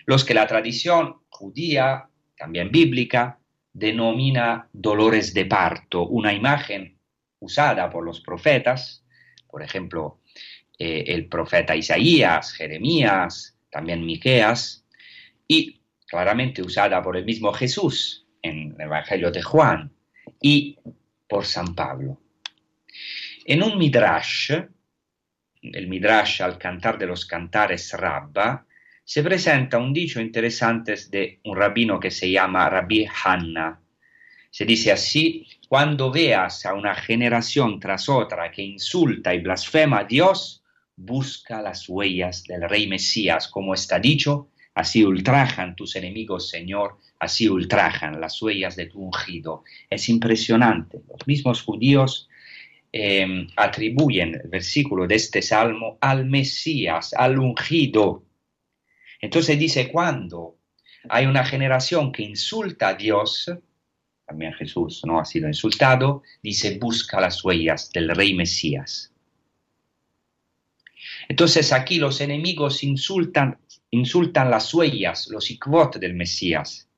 los 0.06 0.24
que 0.24 0.32
la 0.32 0.46
tradición 0.46 1.16
judía, 1.28 2.08
también 2.34 2.70
bíblica, 2.70 3.38
denomina 3.74 4.70
dolores 4.72 5.34
de 5.34 5.44
parto, 5.44 6.06
una 6.06 6.32
imagen 6.32 6.98
usada 7.40 7.90
por 7.90 8.06
los 8.06 8.22
profetas, 8.22 9.04
por 9.46 9.62
ejemplo, 9.62 10.19
eh, 10.82 11.04
el 11.08 11.26
profeta 11.26 11.76
Isaías, 11.76 12.54
Jeremías, 12.54 13.54
también 13.68 14.02
Miqueas, 14.02 14.82
y 15.46 15.82
claramente 16.06 16.62
usada 16.62 17.02
por 17.02 17.18
el 17.18 17.26
mismo 17.26 17.52
Jesús 17.52 18.26
en 18.40 18.74
el 18.78 18.86
Evangelio 18.86 19.30
de 19.30 19.42
Juan 19.42 19.92
y 20.40 20.78
por 21.28 21.44
San 21.44 21.74
Pablo. 21.74 22.18
En 23.44 23.62
un 23.62 23.76
midrash, 23.76 24.52
el 25.60 25.86
midrash 25.86 26.40
al 26.40 26.56
cantar 26.56 26.96
de 26.96 27.08
los 27.08 27.26
cantares 27.26 27.92
Rabba, 27.92 28.64
se 29.04 29.22
presenta 29.22 29.76
un 29.76 29.92
dicho 29.92 30.18
interesante 30.18 30.94
de 31.10 31.40
un 31.44 31.58
rabino 31.58 32.00
que 32.00 32.10
se 32.10 32.30
llama 32.30 32.70
Rabbi 32.70 33.06
Hanna. 33.22 33.82
Se 34.50 34.64
dice 34.64 34.92
así, 34.92 35.46
cuando 35.68 36.10
veas 36.10 36.64
a 36.64 36.72
una 36.72 36.94
generación 36.94 37.78
tras 37.78 38.08
otra 38.08 38.50
que 38.50 38.62
insulta 38.62 39.34
y 39.34 39.40
blasfema 39.40 39.98
a 39.98 40.04
Dios, 40.04 40.59
busca 41.00 41.62
las 41.62 41.88
huellas 41.88 42.44
del 42.44 42.68
rey 42.68 42.86
Mesías, 42.86 43.48
como 43.48 43.72
está 43.72 43.98
dicho, 43.98 44.48
así 44.74 45.02
ultrajan 45.02 45.74
tus 45.74 45.96
enemigos, 45.96 46.48
Señor, 46.48 46.98
así 47.18 47.48
ultrajan 47.48 48.20
las 48.20 48.40
huellas 48.40 48.76
de 48.76 48.86
tu 48.86 49.00
ungido. 49.00 49.64
Es 49.88 50.08
impresionante. 50.08 51.00
Los 51.08 51.26
mismos 51.26 51.62
judíos 51.62 52.28
em, 52.92 53.48
atribuyen 53.56 54.34
el 54.34 54.48
versículo 54.48 55.06
de 55.06 55.14
este 55.14 55.42
salmo 55.42 55.96
al 56.00 56.26
Mesías, 56.26 57.14
al 57.14 57.38
ungido. 57.38 58.24
Entonces 59.20 59.58
dice, 59.58 59.90
cuando 59.90 60.58
hay 61.08 61.26
una 61.26 61.44
generación 61.44 62.12
que 62.12 62.22
insulta 62.22 62.88
a 62.88 62.94
Dios, 62.94 63.50
también 64.26 64.52
Jesús 64.52 65.02
no 65.06 65.18
ha 65.18 65.24
sido 65.24 65.48
insultado, 65.48 66.22
dice, 66.42 66.78
busca 66.78 67.20
las 67.20 67.42
huellas 67.42 67.90
del 67.90 68.10
rey 68.10 68.34
Mesías. 68.34 69.09
Entonces 71.30 71.72
aquí 71.72 72.00
los 72.00 72.20
enemigos 72.20 72.82
insultan, 72.82 73.56
insultan 73.90 74.50
las 74.50 74.74
huellas, 74.74 75.28
los 75.30 75.48
ikvot 75.48 75.98
del 75.98 76.14
Mesías, 76.14 76.90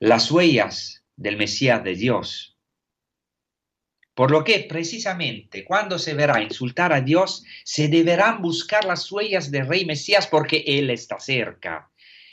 las 0.00 0.32
huellas 0.32 1.04
del 1.14 1.36
Mesías 1.36 1.84
de 1.84 1.94
Dios. 1.94 2.58
Por 4.14 4.32
lo 4.32 4.42
que 4.42 4.66
precisamente 4.68 5.64
cuando 5.64 5.96
se 6.00 6.14
verá 6.14 6.42
insultar 6.42 6.92
a 6.92 7.02
Dios, 7.02 7.44
se 7.62 7.86
deberán 7.86 8.42
buscar 8.42 8.84
las 8.84 9.12
huellas 9.12 9.52
del 9.52 9.68
rey 9.68 9.84
Mesías 9.84 10.26
porque 10.26 10.64
Él 10.66 10.90
está 10.90 11.20
cerca. 11.20 11.88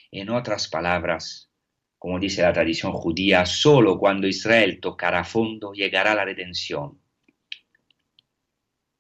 En 0.10 0.32
otras 0.32 0.68
palabras, 0.68 1.52
como 2.00 2.18
dice 2.18 2.42
la 2.42 2.54
tradición 2.54 2.94
judía, 2.94 3.46
solo 3.46 4.00
cuando 4.00 4.26
Israel 4.26 4.80
tocará 4.82 5.24
fondo 5.24 5.74
llegará 5.74 6.16
la 6.16 6.26
redención. 6.26 7.05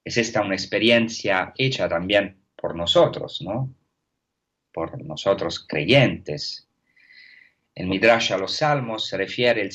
Es 0.05 0.17
esta 0.17 0.41
una 0.41 0.53
experiencia 0.53 1.51
hecha 1.57 1.89
también 1.89 2.37
por 2.55 2.75
nosotros, 2.75 3.41
¿no? 3.41 3.73
Por 4.71 5.03
nosotros 5.03 5.65
creyentes. 5.67 6.69
En 7.73 7.89
Midrash 7.89 8.31
a 8.31 8.37
los 8.37 8.55
Salmos 8.55 9.11
refiere 9.11 9.61
el, 9.61 9.71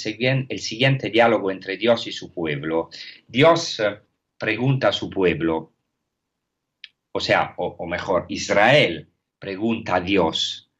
el 0.48 0.58
siguiente 0.60 1.10
diálogo 1.10 1.50
entre 1.50 1.76
Dios 1.76 2.06
y 2.06 2.12
su 2.12 2.32
pueblo. 2.32 2.90
Dios 3.26 3.80
eh, 3.80 3.98
pregunta 4.38 4.88
a 4.88 4.92
su 4.92 5.10
pueblo, 5.10 5.74
o 7.12 7.20
sea, 7.20 7.54
o 7.58 7.86
mejor, 7.86 8.26
Israel 8.28 9.10
pregunta 9.38 9.96
a 9.96 10.00
Dios, 10.00 10.70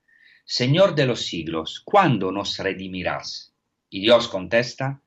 Señor 0.45 0.95
de 0.95 1.07
los 1.07 1.27
siglos, 1.27 1.83
¿cuándo 1.85 2.31
nos 2.31 2.57
redimirás? 2.59 3.55
Y 3.89 4.01
Dios 4.01 4.29
contesta, 4.29 5.03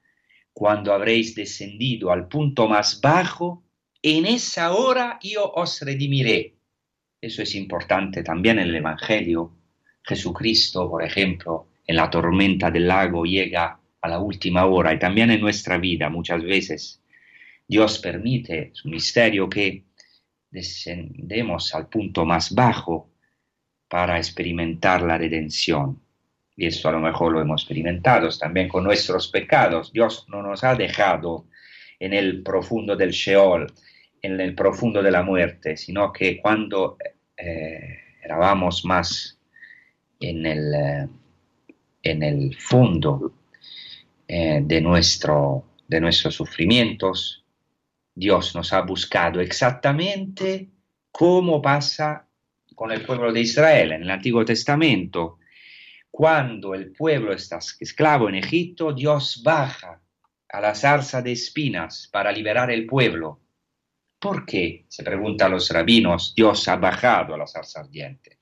cuando 0.51 0.93
habréis 0.93 1.33
descendido 1.33 2.11
al 2.11 2.27
punto 2.27 2.67
más 2.67 2.99
bajo 3.01 3.62
en 4.03 4.25
esa 4.25 4.73
hora 4.73 5.17
yo 5.23 5.49
os 5.49 5.79
redimiré. 5.81 6.55
Eso 7.21 7.41
es 7.41 7.55
importante 7.55 8.21
también 8.21 8.59
en 8.59 8.67
el 8.67 8.75
Evangelio. 8.75 9.55
Jesucristo, 10.03 10.89
por 10.89 11.03
ejemplo, 11.03 11.69
en 11.87 11.95
la 11.95 12.09
tormenta 12.09 12.69
del 12.69 12.87
lago 12.87 13.23
llega 13.23 13.79
a 14.01 14.07
la 14.09 14.19
última 14.19 14.65
hora 14.65 14.93
y 14.93 14.99
también 14.99 15.31
en 15.31 15.39
nuestra 15.39 15.77
vida 15.77 16.09
muchas 16.09 16.43
veces 16.43 17.01
Dios 17.65 17.99
permite 17.99 18.71
su 18.73 18.89
misterio 18.89 19.49
que 19.49 19.85
descendemos 20.51 21.73
al 21.73 21.87
punto 21.87 22.25
más 22.25 22.53
bajo 22.53 23.09
para 23.87 24.17
experimentar 24.17 25.01
la 25.01 25.17
redención. 25.17 26.01
Y 26.57 26.67
esto 26.67 26.89
a 26.89 26.91
lo 26.91 26.99
mejor 26.99 27.31
lo 27.31 27.41
hemos 27.41 27.61
experimentado 27.61 28.27
también 28.37 28.67
con 28.67 28.83
nuestros 28.83 29.29
pecados. 29.29 29.93
Dios 29.93 30.25
no 30.27 30.43
nos 30.43 30.65
ha 30.65 30.75
dejado 30.75 31.47
en 31.99 32.13
el 32.13 32.43
profundo 32.43 32.97
del 32.97 33.11
Sheol, 33.11 33.73
en 34.23 34.39
el 34.39 34.55
profundo 34.55 35.03
de 35.03 35.11
la 35.11 35.21
muerte, 35.21 35.75
sino 35.75 36.11
que 36.11 36.41
cuando 36.41 36.97
eh, 37.37 37.99
más 38.85 39.37
en 40.19 40.45
el, 40.45 40.73
eh, 40.73 41.07
en 42.01 42.23
el 42.23 42.55
fondo 42.55 43.33
eh, 44.25 44.61
de, 44.63 44.79
nuestro, 44.79 45.65
de 45.87 45.99
nuestros 45.99 46.35
sufrimientos, 46.35 47.43
Dios 48.15 48.55
nos 48.55 48.71
ha 48.71 48.81
buscado 48.81 49.41
exactamente 49.41 50.69
como 51.11 51.61
pasa 51.61 52.25
con 52.75 52.91
el 52.93 53.05
pueblo 53.05 53.33
de 53.33 53.41
Israel 53.41 53.91
en 53.91 54.03
el 54.03 54.09
Antiguo 54.09 54.45
Testamento. 54.45 55.39
Cuando 56.09 56.73
el 56.73 56.93
pueblo 56.93 57.33
está 57.33 57.59
esclavo 57.79 58.29
en 58.29 58.35
Egipto, 58.35 58.93
Dios 58.93 59.41
baja 59.43 60.01
a 60.47 60.61
la 60.61 60.73
zarza 60.75 61.21
de 61.21 61.33
espinas 61.33 62.07
para 62.11 62.31
liberar 62.31 62.71
el 62.71 62.85
pueblo 62.85 63.42
¿Por 64.23 64.45
qué? 64.45 64.85
Se 64.87 65.03
preguntan 65.03 65.51
los 65.51 65.69
rabinos, 65.69 66.33
Dios 66.33 66.65
ha 66.69 66.77
bajado 66.77 67.33
a 67.33 67.37
la 67.37 67.45
zarza 67.45 67.81
ardiente. 67.81 68.37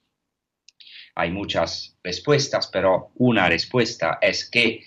Hay 1.15 1.31
muchas 1.31 1.97
respuestas, 2.03 2.67
pero 2.67 3.09
una 3.15 3.49
respuesta 3.49 4.19
es 4.21 4.47
que, 4.47 4.85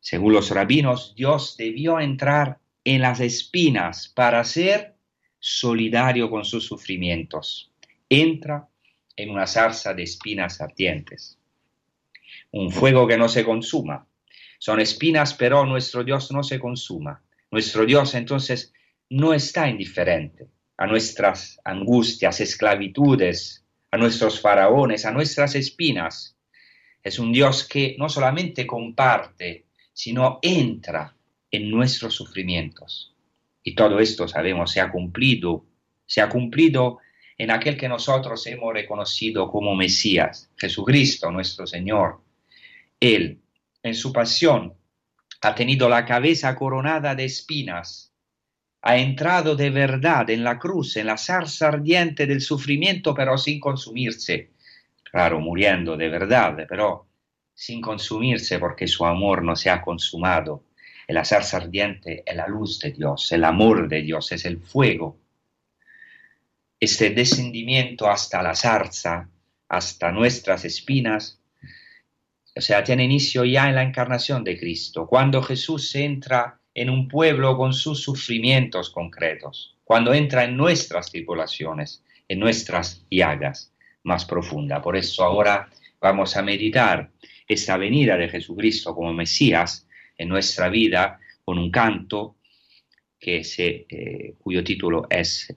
según 0.00 0.32
los 0.32 0.50
rabinos, 0.50 1.14
Dios 1.14 1.56
debió 1.56 2.00
entrar 2.00 2.58
en 2.82 3.02
las 3.02 3.20
espinas 3.20 4.08
para 4.08 4.42
ser 4.42 4.96
solidario 5.38 6.28
con 6.28 6.44
sus 6.44 6.66
sufrimientos. 6.66 7.70
Entra 8.08 8.66
en 9.14 9.30
una 9.30 9.46
zarza 9.46 9.94
de 9.94 10.02
espinas 10.02 10.60
ardientes. 10.60 11.38
Un 12.50 12.72
fuego 12.72 13.06
que 13.06 13.16
no 13.16 13.28
se 13.28 13.44
consuma. 13.44 14.08
Son 14.58 14.80
espinas, 14.80 15.34
pero 15.34 15.64
nuestro 15.64 16.02
Dios 16.02 16.32
no 16.32 16.42
se 16.42 16.58
consuma. 16.58 17.22
Nuestro 17.52 17.86
Dios 17.86 18.12
entonces 18.16 18.72
no 19.10 19.32
está 19.32 19.68
indiferente 19.68 20.48
a 20.76 20.86
nuestras 20.86 21.60
angustias, 21.64 22.40
esclavitudes, 22.40 23.64
a 23.90 23.96
nuestros 23.96 24.40
faraones, 24.40 25.06
a 25.06 25.12
nuestras 25.12 25.54
espinas. 25.54 26.36
Es 27.02 27.18
un 27.18 27.32
Dios 27.32 27.66
que 27.66 27.96
no 27.98 28.08
solamente 28.08 28.66
comparte, 28.66 29.66
sino 29.92 30.38
entra 30.42 31.16
en 31.50 31.70
nuestros 31.70 32.14
sufrimientos. 32.14 33.14
Y 33.62 33.74
todo 33.74 34.00
esto, 34.00 34.28
sabemos, 34.28 34.72
se 34.72 34.80
ha 34.80 34.90
cumplido, 34.90 35.64
se 36.04 36.20
ha 36.20 36.28
cumplido 36.28 36.98
en 37.38 37.50
aquel 37.50 37.76
que 37.76 37.88
nosotros 37.88 38.46
hemos 38.46 38.72
reconocido 38.72 39.50
como 39.50 39.74
Mesías, 39.74 40.50
Jesucristo, 40.56 41.30
nuestro 41.30 41.66
Señor. 41.66 42.20
Él, 42.98 43.40
en 43.82 43.94
su 43.94 44.12
pasión, 44.12 44.74
ha 45.42 45.54
tenido 45.54 45.88
la 45.88 46.04
cabeza 46.04 46.56
coronada 46.56 47.14
de 47.14 47.24
espinas 47.24 48.12
ha 48.88 48.96
entrado 48.98 49.56
de 49.56 49.70
verdad 49.70 50.30
en 50.30 50.44
la 50.44 50.60
cruz, 50.60 50.96
en 50.96 51.06
la 51.06 51.18
zarza 51.18 51.66
ardiente 51.66 52.24
del 52.24 52.40
sufrimiento, 52.40 53.12
pero 53.14 53.36
sin 53.36 53.58
consumirse. 53.58 54.50
Claro, 55.02 55.40
muriendo 55.40 55.96
de 55.96 56.08
verdad, 56.08 56.64
pero 56.68 57.08
sin 57.52 57.80
consumirse 57.80 58.60
porque 58.60 58.86
su 58.86 59.04
amor 59.04 59.42
no 59.42 59.56
se 59.56 59.70
ha 59.70 59.82
consumado. 59.82 60.62
la 61.08 61.24
zarza 61.24 61.56
ardiente 61.56 62.22
es 62.24 62.36
la 62.36 62.46
luz 62.46 62.78
de 62.78 62.92
Dios, 62.92 63.32
el 63.32 63.42
amor 63.42 63.88
de 63.88 64.02
Dios, 64.02 64.30
es 64.30 64.44
el 64.44 64.58
fuego. 64.60 65.18
Este 66.78 67.10
descendimiento 67.10 68.08
hasta 68.08 68.40
la 68.40 68.54
zarza, 68.54 69.28
hasta 69.68 70.12
nuestras 70.12 70.64
espinas, 70.64 71.40
o 72.54 72.60
sea, 72.60 72.84
tiene 72.84 73.02
inicio 73.02 73.44
ya 73.44 73.68
en 73.68 73.74
la 73.74 73.82
encarnación 73.82 74.44
de 74.44 74.56
Cristo. 74.56 75.08
Cuando 75.08 75.42
Jesús 75.42 75.92
entra 75.96 76.60
en 76.76 76.90
un 76.90 77.08
pueblo 77.08 77.56
con 77.56 77.72
sus 77.72 78.02
sufrimientos 78.02 78.90
concretos, 78.90 79.74
cuando 79.82 80.12
entra 80.12 80.44
en 80.44 80.58
nuestras 80.58 81.10
tribulaciones, 81.10 82.04
en 82.28 82.38
nuestras 82.38 83.02
llagas 83.10 83.72
más 84.02 84.26
profundas. 84.26 84.82
Por 84.82 84.94
eso 84.94 85.24
ahora 85.24 85.70
vamos 86.02 86.36
a 86.36 86.42
meditar 86.42 87.10
esta 87.48 87.78
venida 87.78 88.18
de 88.18 88.28
Jesucristo 88.28 88.94
como 88.94 89.14
Mesías 89.14 89.88
en 90.18 90.28
nuestra 90.28 90.68
vida 90.68 91.18
con 91.46 91.58
un 91.58 91.70
canto 91.70 92.36
que 93.18 93.40
eh, 93.56 94.34
cuyo 94.38 94.62
título 94.62 95.06
es 95.08 95.56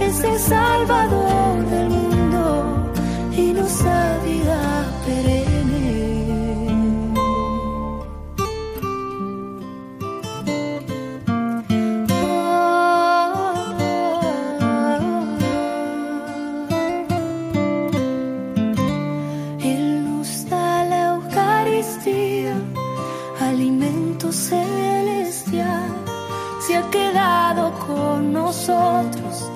Es 0.00 0.24
el 0.24 0.38
Salvador 0.38 1.66
del 1.70 1.88
mundo 1.88 2.92
y 3.36 3.52
nos 3.52 3.84
ha. 3.84 4.02
nosotros 28.68 29.50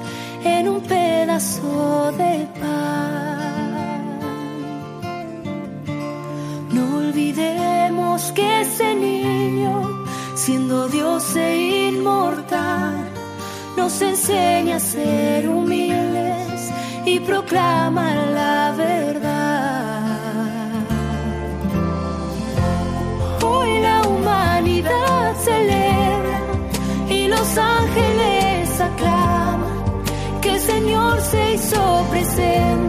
en 0.44 0.68
un 0.68 0.80
pedazo 0.80 2.12
de 2.12 2.48
pan. 2.60 4.18
No 6.72 6.96
olvidemos 6.96 8.32
que 8.32 8.62
ese 8.62 8.94
niño, 8.94 10.04
siendo 10.34 10.88
Dios 10.88 11.36
e 11.36 11.88
inmortal, 11.88 12.96
nos 13.76 14.00
enseña 14.02 14.76
a 14.76 14.80
ser 14.80 15.48
humildes 15.48 16.72
y 17.04 17.20
proclama 17.20 18.12
la 18.34 18.65
esperanza. 31.56 32.85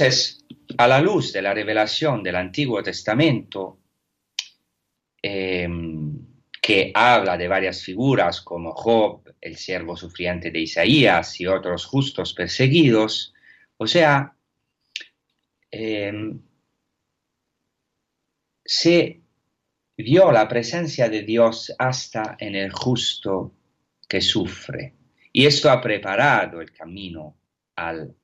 Entonces, 0.00 0.46
a 0.78 0.88
la 0.88 0.98
luz 0.98 1.30
de 1.30 1.42
la 1.42 1.52
revelación 1.52 2.22
del 2.22 2.36
Antiguo 2.36 2.82
Testamento, 2.82 3.80
em, 5.20 6.18
que 6.62 6.90
habla 6.94 7.36
de 7.36 7.46
varias 7.46 7.82
figuras 7.82 8.40
como 8.40 8.72
Job, 8.72 9.34
el 9.42 9.58
siervo 9.58 9.98
sufriente 9.98 10.50
de 10.50 10.60
Isaías 10.60 11.38
y 11.38 11.46
otros 11.46 11.84
justos 11.84 12.32
perseguidos, 12.32 13.34
o 13.76 13.86
sea, 13.86 14.34
em, 15.70 16.40
se 18.64 19.20
vio 19.98 20.32
la 20.32 20.48
presencia 20.48 21.10
de 21.10 21.24
Dios 21.24 21.74
hasta 21.78 22.38
en 22.40 22.54
el 22.54 22.72
justo 22.72 23.52
que 24.08 24.22
sufre. 24.22 24.94
Y 25.30 25.44
esto 25.44 25.70
ha 25.70 25.78
preparado 25.78 26.62
el 26.62 26.72
camino 26.72 27.36
al 27.76 28.16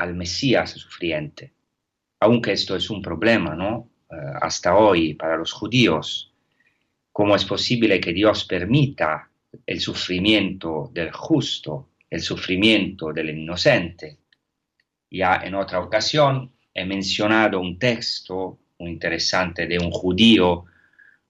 al 0.00 0.14
Mesías 0.14 0.70
sufriente. 0.70 1.52
Aunque 2.20 2.52
esto 2.52 2.76
es 2.76 2.90
un 2.90 3.00
problema, 3.00 3.54
¿no? 3.54 3.90
Eh, 4.10 4.14
hasta 4.40 4.76
hoy 4.76 5.14
para 5.14 5.36
los 5.36 5.52
judíos, 5.52 6.34
¿cómo 7.12 7.36
es 7.36 7.44
posible 7.44 8.00
que 8.00 8.12
Dios 8.12 8.44
permita 8.44 9.30
el 9.66 9.80
sufrimiento 9.80 10.90
del 10.92 11.12
justo, 11.12 11.90
el 12.08 12.20
sufrimiento 12.20 13.12
del 13.12 13.30
inocente? 13.30 14.18
Ya 15.10 15.40
en 15.44 15.54
otra 15.54 15.80
ocasión 15.80 16.52
he 16.72 16.84
mencionado 16.84 17.60
un 17.60 17.78
texto 17.78 18.58
muy 18.78 18.90
interesante 18.90 19.66
de 19.66 19.78
un 19.78 19.90
judío 19.90 20.64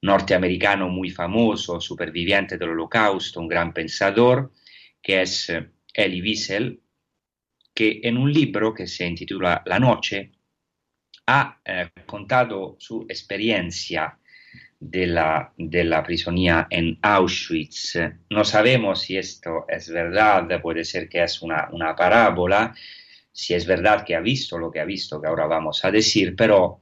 norteamericano 0.03 0.89
muy 0.89 1.11
famoso, 1.11 1.81
superviviente 1.81 2.57
del 2.57 2.71
holocausto, 2.71 3.41
un 3.41 3.49
gran 3.49 3.73
pensador, 3.73 4.53
que 5.03 5.23
es 5.23 5.51
eh, 5.51 5.71
Elie 5.93 6.23
Wiesel, 6.23 6.81
que 7.75 8.01
en 8.03 8.17
un 8.17 8.33
libro 8.33 8.75
que 8.75 8.87
se 8.87 9.07
intitula 9.07 9.63
La 9.67 9.79
Noche 9.79 10.33
ha 11.27 11.61
eh, 11.65 11.91
contado 12.07 12.77
su 12.79 13.07
experiencia 13.09 14.19
de 14.81 15.07
la, 15.07 15.53
de 15.57 15.85
la 15.85 16.05
en 16.71 16.99
Auschwitz. 17.03 17.99
No 18.31 18.45
sabemos 18.45 19.03
si 19.03 19.19
esto 19.19 19.67
es 19.69 19.91
verdad, 19.91 20.61
puede 20.63 20.85
ser 20.85 21.09
que 21.09 21.23
es 21.23 21.43
una, 21.43 21.69
una 21.71 21.95
parábola, 21.95 22.75
si 23.31 23.55
es 23.55 23.67
verdad 23.67 24.05
que 24.05 24.17
ha 24.17 24.21
visto 24.21 24.59
lo 24.59 24.71
que 24.71 24.81
ha 24.81 24.85
visto, 24.85 25.21
que 25.21 25.29
ahora 25.29 25.47
vamos 25.47 25.85
a 25.85 25.91
decir, 25.91 26.35
pero, 26.35 26.81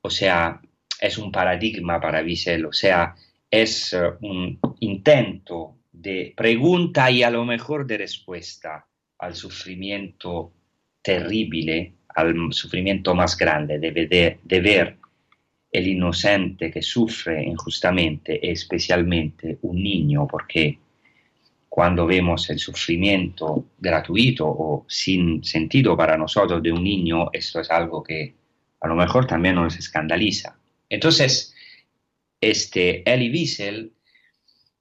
o 0.00 0.10
sea, 0.10 0.60
es 1.00 1.16
un 1.16 1.30
paradigma 1.30 2.00
para 2.00 2.22
Wiesel, 2.22 2.66
o 2.66 2.72
sea, 2.72 3.14
es 3.50 3.96
un 4.20 4.58
intento 4.80 5.76
de 5.92 6.34
pregunta 6.36 7.10
y 7.10 7.22
a 7.22 7.30
lo 7.30 7.44
mejor 7.44 7.86
de 7.86 7.98
respuesta 7.98 8.86
al 9.18 9.34
sufrimiento 9.34 10.52
terrible, 11.02 11.94
al 12.14 12.52
sufrimiento 12.52 13.14
más 13.14 13.36
grande 13.36 13.78
de, 13.78 14.60
ver 14.60 14.96
el 15.70 15.86
inocente 15.86 16.70
que 16.70 16.82
sufre 16.82 17.42
injustamente, 17.44 18.50
especialmente 18.50 19.58
un 19.62 19.82
niño, 19.82 20.26
porque 20.26 20.78
cuando 21.68 22.06
vemos 22.06 22.48
el 22.50 22.58
sufrimiento 22.58 23.66
gratuito 23.78 24.46
o 24.46 24.86
sin 24.88 25.44
sentido 25.44 25.96
para 25.96 26.16
nosotros 26.16 26.62
de 26.62 26.72
un 26.72 26.82
niño, 26.82 27.28
esto 27.32 27.60
es 27.60 27.70
algo 27.70 28.02
que 28.02 28.34
a 28.80 28.88
lo 28.88 28.94
mejor 28.94 29.26
también 29.26 29.56
nos 29.56 29.76
escandaliza. 29.76 30.56
Entonces, 30.88 31.54
este 32.40 33.02
Elie 33.10 33.30
Wiesel 33.30 33.92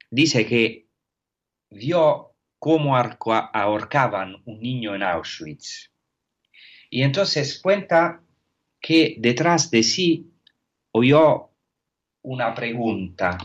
dice 0.09 0.45
que 0.45 0.85
vio 1.69 2.26
cómo 2.59 2.97
ahorcaban 2.97 4.41
un 4.45 4.59
niño 4.59 4.95
en 4.95 5.03
Auschwitz. 5.03 5.91
Y 6.89 7.03
entonces 7.03 7.59
cuenta 7.61 8.21
que 8.79 9.15
detrás 9.19 9.69
de 9.69 9.83
sí 9.83 10.31
oyó 10.91 11.49
una 12.21 12.53
pregunta 12.53 13.37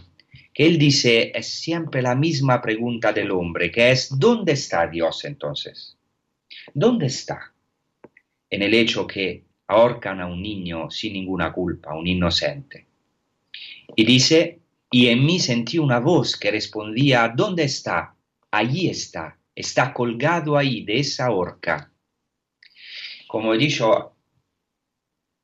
que 0.53 0.67
él 0.67 0.79
dice 0.79 1.33
es 1.35 1.49
siempre 1.49 2.03
la 2.03 2.15
misma 2.15 2.61
pregunta 2.61 3.13
del 3.13 3.31
hombre, 3.31 3.71
que 3.71 3.91
es 3.91 4.19
¿dónde 4.19 4.53
está 4.53 4.87
Dios 4.87 5.25
entonces? 5.25 5.97
¿Dónde 6.75 7.07
está? 7.07 7.53
En 8.51 8.63
el 8.63 8.75
hecho 8.75 9.07
que 9.07 9.45
ahorcan 9.67 10.21
a 10.21 10.27
un 10.27 10.43
niño 10.43 10.91
sin 10.91 11.15
ninguna 11.15 11.53
culpa, 11.53 11.95
un 11.95 12.07
inocente. 12.07 12.87
Y 13.97 14.05
dice, 14.05 14.61
y 14.91 15.09
en 15.09 15.25
mí 15.25 15.41
sentí 15.41 15.79
una 15.79 16.01
voz 16.01 16.37
que 16.37 16.51
respondía, 16.51 17.33
¿dónde 17.35 17.65
está? 17.65 18.15
Allí 18.53 18.89
está, 18.89 19.39
está 19.55 19.93
colgado 19.93 20.57
ahí 20.57 20.85
de 20.85 21.01
esa 21.01 21.31
horca. 21.31 21.91
Como 23.27 23.55
he 23.55 23.59
dicho, 23.59 24.15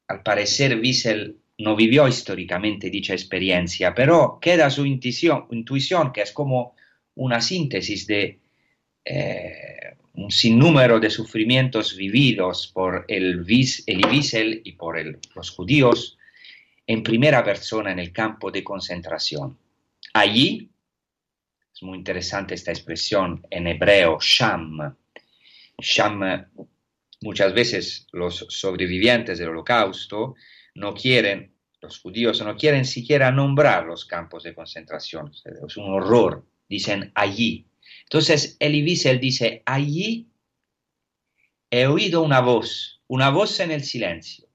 al 0.08 0.22
parecer 0.22 0.78
Wiesel 0.78 1.38
no 1.58 1.74
vivió 1.74 2.06
históricamente 2.06 2.90
dicha 2.90 3.14
experiencia, 3.14 3.94
pero 3.94 4.38
queda 4.40 4.70
su 4.70 4.84
intuición, 4.86 6.12
que 6.12 6.22
es 6.22 6.32
como 6.32 6.76
una 7.14 7.40
síntesis 7.40 8.06
de 8.06 8.40
eh, 9.04 9.96
un 10.14 10.30
sinnúmero 10.30 11.00
de 11.00 11.10
sufrimientos 11.10 11.96
vividos 11.96 12.68
por 12.68 13.06
el, 13.08 13.44
el 13.86 14.06
Wiesel 14.06 14.60
y 14.64 14.72
por 14.72 14.96
los 15.34 15.50
judíos 15.50 16.18
en 16.86 17.02
primera 17.02 17.42
persona 17.42 17.90
en 17.90 18.00
el 18.00 18.12
campo 18.12 18.50
de 18.50 18.62
concentración. 18.62 19.58
Allí, 20.12 20.70
es 21.78 21.82
muy 21.84 21.98
interesante 21.98 22.56
esta 22.56 22.72
expresión 22.72 23.46
en 23.50 23.68
hebreo, 23.68 24.18
Sham. 24.20 24.96
Sham, 25.78 26.48
muchas 27.20 27.54
veces 27.54 28.08
los 28.10 28.46
sobrevivientes 28.48 29.38
del 29.38 29.50
holocausto 29.50 30.34
no 30.74 30.92
quieren, 30.92 31.54
los 31.80 32.00
judíos 32.00 32.42
no 32.42 32.56
quieren 32.56 32.84
siquiera 32.84 33.30
nombrar 33.30 33.86
los 33.86 34.06
campos 34.06 34.42
de 34.42 34.56
concentración, 34.56 35.30
es 35.30 35.76
un 35.76 35.84
horror, 35.84 36.44
dicen 36.68 37.12
allí. 37.14 37.68
Entonces 38.02 38.56
Elie 38.58 38.82
Wiesel 38.82 39.20
dice, 39.20 39.62
allí 39.64 40.26
he 41.70 41.86
oído 41.86 42.22
una 42.22 42.40
voz, 42.40 43.02
una 43.06 43.30
voz 43.30 43.60
en 43.60 43.70
el 43.70 43.84
silencio, 43.84 44.48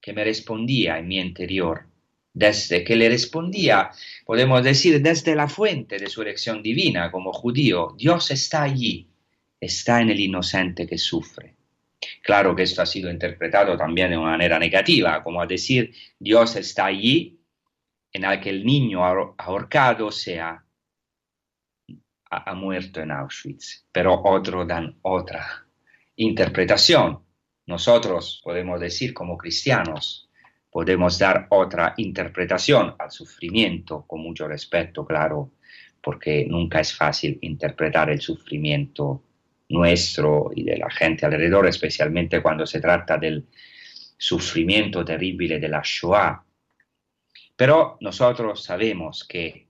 que 0.00 0.14
me 0.14 0.24
respondía 0.24 0.98
en 0.98 1.06
mi 1.06 1.18
interior, 1.18 1.87
desde 2.38 2.84
que 2.84 2.94
le 2.94 3.08
respondía, 3.08 3.90
podemos 4.24 4.62
decir, 4.62 5.02
desde 5.02 5.34
la 5.34 5.48
fuente 5.48 5.98
de 5.98 6.06
su 6.06 6.22
elección 6.22 6.62
divina 6.62 7.10
como 7.10 7.32
judío, 7.32 7.96
Dios 7.98 8.30
está 8.30 8.62
allí, 8.62 9.08
está 9.60 10.00
en 10.00 10.10
el 10.10 10.20
inocente 10.20 10.86
que 10.86 10.98
sufre. 10.98 11.56
Claro 12.22 12.54
que 12.54 12.62
esto 12.62 12.80
ha 12.80 12.86
sido 12.86 13.10
interpretado 13.10 13.76
también 13.76 14.10
de 14.10 14.16
una 14.16 14.30
manera 14.30 14.56
negativa, 14.56 15.20
como 15.24 15.42
a 15.42 15.46
decir, 15.46 15.92
Dios 16.16 16.54
está 16.54 16.86
allí 16.86 17.40
en 18.12 18.24
el 18.24 18.40
que 18.40 18.50
el 18.50 18.64
niño 18.64 19.04
ahorcado 19.04 20.12
sea 20.12 20.64
ha, 22.30 22.54
muerto 22.54 23.00
en 23.00 23.10
Auschwitz, 23.10 23.84
pero 23.90 24.22
otro 24.22 24.64
dan 24.64 24.96
otra 25.02 25.66
interpretación. 26.14 27.24
Nosotros 27.66 28.40
podemos 28.44 28.78
decir 28.78 29.12
como 29.12 29.36
cristianos, 29.36 30.27
podemos 30.70 31.18
dar 31.18 31.46
otra 31.50 31.94
interpretación 31.96 32.94
al 32.98 33.10
sufrimiento, 33.10 34.04
con 34.06 34.20
mucho 34.20 34.46
respeto, 34.46 35.04
claro, 35.06 35.52
porque 36.02 36.46
nunca 36.46 36.80
es 36.80 36.94
fácil 36.94 37.38
interpretar 37.42 38.10
el 38.10 38.20
sufrimiento 38.20 39.22
nuestro 39.70 40.50
y 40.54 40.64
de 40.64 40.78
la 40.78 40.90
gente 40.90 41.26
alrededor, 41.26 41.66
especialmente 41.66 42.42
cuando 42.42 42.66
se 42.66 42.80
trata 42.80 43.18
del 43.18 43.46
sufrimiento 44.16 45.04
terrible 45.04 45.58
de 45.58 45.68
la 45.68 45.82
Shoah. 45.84 46.44
Pero 47.56 47.98
nosotros 48.00 48.62
sabemos 48.62 49.24
que 49.24 49.68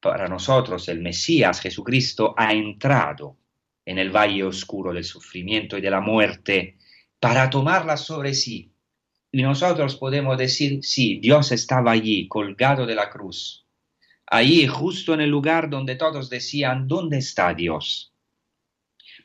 para 0.00 0.28
nosotros 0.28 0.88
el 0.88 1.00
Mesías 1.00 1.60
Jesucristo 1.60 2.34
ha 2.36 2.52
entrado 2.52 3.36
en 3.84 3.98
el 3.98 4.10
valle 4.10 4.44
oscuro 4.44 4.92
del 4.92 5.04
sufrimiento 5.04 5.78
y 5.78 5.80
de 5.80 5.90
la 5.90 6.00
muerte 6.00 6.76
para 7.18 7.48
tomarla 7.48 7.96
sobre 7.96 8.34
sí. 8.34 8.72
Nosotros 9.32 9.96
podemos 9.96 10.38
decir, 10.38 10.82
sí, 10.82 11.18
Dios 11.20 11.52
estaba 11.52 11.92
allí, 11.92 12.28
colgado 12.28 12.86
de 12.86 12.94
la 12.94 13.10
cruz, 13.10 13.66
allí 14.26 14.66
justo 14.66 15.12
en 15.12 15.20
el 15.20 15.28
lugar 15.28 15.68
donde 15.68 15.96
todos 15.96 16.30
decían, 16.30 16.88
¿dónde 16.88 17.18
está 17.18 17.52
Dios? 17.52 18.14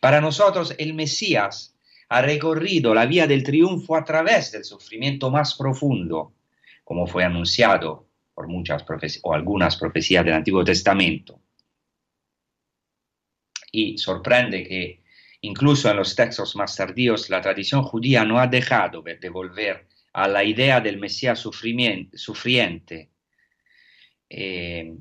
Para 0.01 0.19
nosotros 0.19 0.75
el 0.77 0.93
Mesías 0.93 1.77
ha 2.09 2.21
recorrido 2.21 2.93
la 2.93 3.05
vía 3.05 3.27
del 3.27 3.43
triunfo 3.43 3.95
a 3.95 4.03
través 4.03 4.51
del 4.51 4.65
sufrimiento 4.65 5.31
más 5.31 5.55
profundo, 5.55 6.33
como 6.83 7.07
fue 7.07 7.23
anunciado 7.23 8.09
por 8.33 8.49
muchas 8.49 8.83
o 9.21 9.33
algunas 9.33 9.77
profecías 9.77 10.25
del 10.25 10.33
Antiguo 10.33 10.65
Testamento. 10.65 11.39
Y 13.71 13.97
sorprende 13.97 14.67
que 14.67 15.01
incluso 15.41 15.89
en 15.89 15.95
los 15.97 16.13
textos 16.13 16.57
más 16.57 16.75
tardíos 16.75 17.29
la 17.29 17.41
tradición 17.41 17.83
judía 17.83 18.25
no 18.25 18.39
ha 18.39 18.47
dejado 18.47 19.01
de 19.01 19.29
volver 19.29 19.92
a 20.13 20.27
la 20.27 20.43
idea 20.43 20.79
del 20.79 20.99
Mesías 20.99 21.39
sufriente. 21.39 23.09
Eh, 24.29 24.93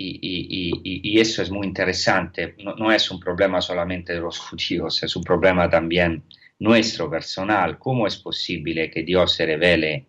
y, 0.00 1.18
eso 1.18 1.42
es 1.42 1.50
muy 1.50 1.66
interesante. 1.66 2.54
No, 2.58 2.92
es 2.92 3.10
un 3.10 3.18
problema 3.18 3.60
solamente 3.60 4.14
de 4.14 4.20
los 4.20 4.38
judíos, 4.50 5.02
es 5.02 5.16
un 5.16 5.24
problema 5.24 5.68
también 5.68 6.22
nuestro, 6.60 7.10
personal. 7.10 7.78
¿Cómo 7.78 8.06
es 8.06 8.16
posible 8.16 8.90
que 8.90 9.02
Dios 9.02 9.34
se 9.34 9.46
revele 9.46 10.06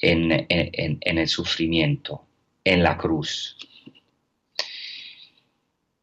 en, 0.00 0.46
en 0.48 1.18
el 1.18 1.28
sufrimiento, 1.28 2.26
en 2.64 2.82
la 2.82 2.96
cruz? 2.96 3.56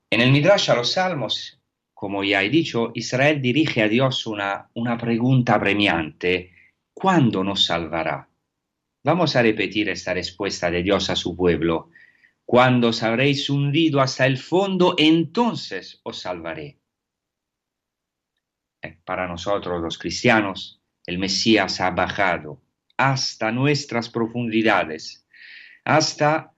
En 0.09 0.21
el 0.21 0.31
Midrash 0.31 0.69
a 0.69 0.75
los 0.75 0.91
Salmos, 0.91 1.59
como 2.03 2.23
ya 2.23 2.43
he 2.43 2.49
dicho, 2.49 2.91
Israel 2.95 3.41
dirige 3.41 3.81
a 3.81 3.87
Dios 3.87 4.27
una, 4.27 4.69
una 4.73 4.97
pregunta 4.97 5.59
premiante. 5.59 6.52
¿Cuándo 6.93 7.43
nos 7.43 7.65
salvará? 7.65 8.29
Vamos 9.03 9.35
a 9.35 9.41
repetir 9.41 9.89
esta 9.89 10.13
respuesta 10.13 10.71
de 10.71 10.83
Dios 10.83 11.09
a 11.09 11.15
su 11.15 11.35
pueblo 11.35 11.89
cuando 12.45 12.89
os 12.89 13.03
habréis 13.03 13.49
hundido 13.49 14.01
hasta 14.01 14.25
el 14.25 14.37
fondo, 14.37 14.95
entonces 14.97 15.99
os 16.03 16.19
salvaré. 16.19 16.79
Eh, 18.81 18.99
para 19.03 19.27
nosotros 19.27 19.81
los 19.81 19.97
cristianos, 19.97 20.81
el 21.05 21.17
Mesías 21.17 21.81
ha 21.81 21.89
bajado 21.91 22.61
hasta 22.97 23.51
nuestras 23.51 24.09
profundidades, 24.09 25.25
hasta 25.83 26.53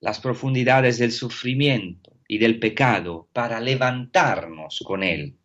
las 0.00 0.18
profundidades 0.20 0.98
del 0.98 1.12
sufrimiento 1.12 2.18
y 2.26 2.38
del 2.38 2.58
pecado, 2.58 3.28
para 3.32 3.60
levantarnos 3.60 4.82
con 4.84 5.02
Él. 5.02 5.38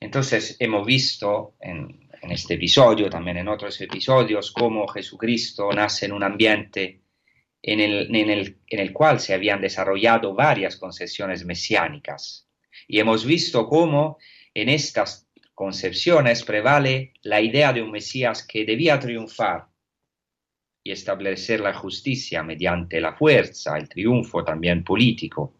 Entonces 0.00 0.56
hemos 0.58 0.86
visto 0.86 1.56
en, 1.60 2.07
en 2.22 2.32
este 2.32 2.54
episodio, 2.54 3.08
también 3.08 3.38
en 3.38 3.48
otros 3.48 3.80
episodios, 3.80 4.52
cómo 4.52 4.86
Jesucristo 4.88 5.70
nace 5.72 6.06
en 6.06 6.12
un 6.12 6.22
ambiente 6.22 7.02
en 7.62 7.80
el, 7.80 8.92
cual 8.92 9.20
se 9.20 9.34
habían 9.34 9.60
desarrollado 9.60 10.34
varias 10.34 10.76
concepciones 10.76 11.44
mesiánicas. 11.44 12.48
Y 12.86 13.00
hemos 13.00 13.24
visto 13.24 13.68
cómo 13.68 14.18
en 14.54 14.68
estas 14.68 15.28
concepciones 15.54 16.44
prevale 16.44 17.14
la 17.22 17.40
idea 17.40 17.72
de 17.72 17.82
un 17.82 17.90
Mesías 17.90 18.46
que 18.46 18.64
debía 18.64 18.98
triunfar 18.98 19.66
y 20.84 20.92
establecer 20.92 21.60
la 21.60 21.74
justicia 21.74 22.42
mediante 22.42 23.00
la 23.00 23.14
fuerza, 23.14 23.76
el 23.76 23.88
triunfo 23.88 24.44
también 24.44 24.84
político. 24.84 25.54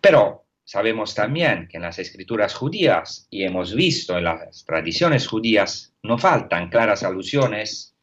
Pero 0.00 0.45
sabemos 0.66 1.14
también 1.14 1.68
que 1.68 1.76
en 1.76 1.84
las 1.84 1.98
escrituras 2.00 2.52
judías, 2.54 3.28
y 3.30 3.44
hemos 3.44 3.74
visto 3.74 4.18
en 4.18 4.24
las 4.24 4.64
tradiciones 4.64 5.26
judías, 5.26 5.94
no 6.02 6.18
faltan 6.18 6.68
claras 6.68 7.04
alusiones 7.04 7.96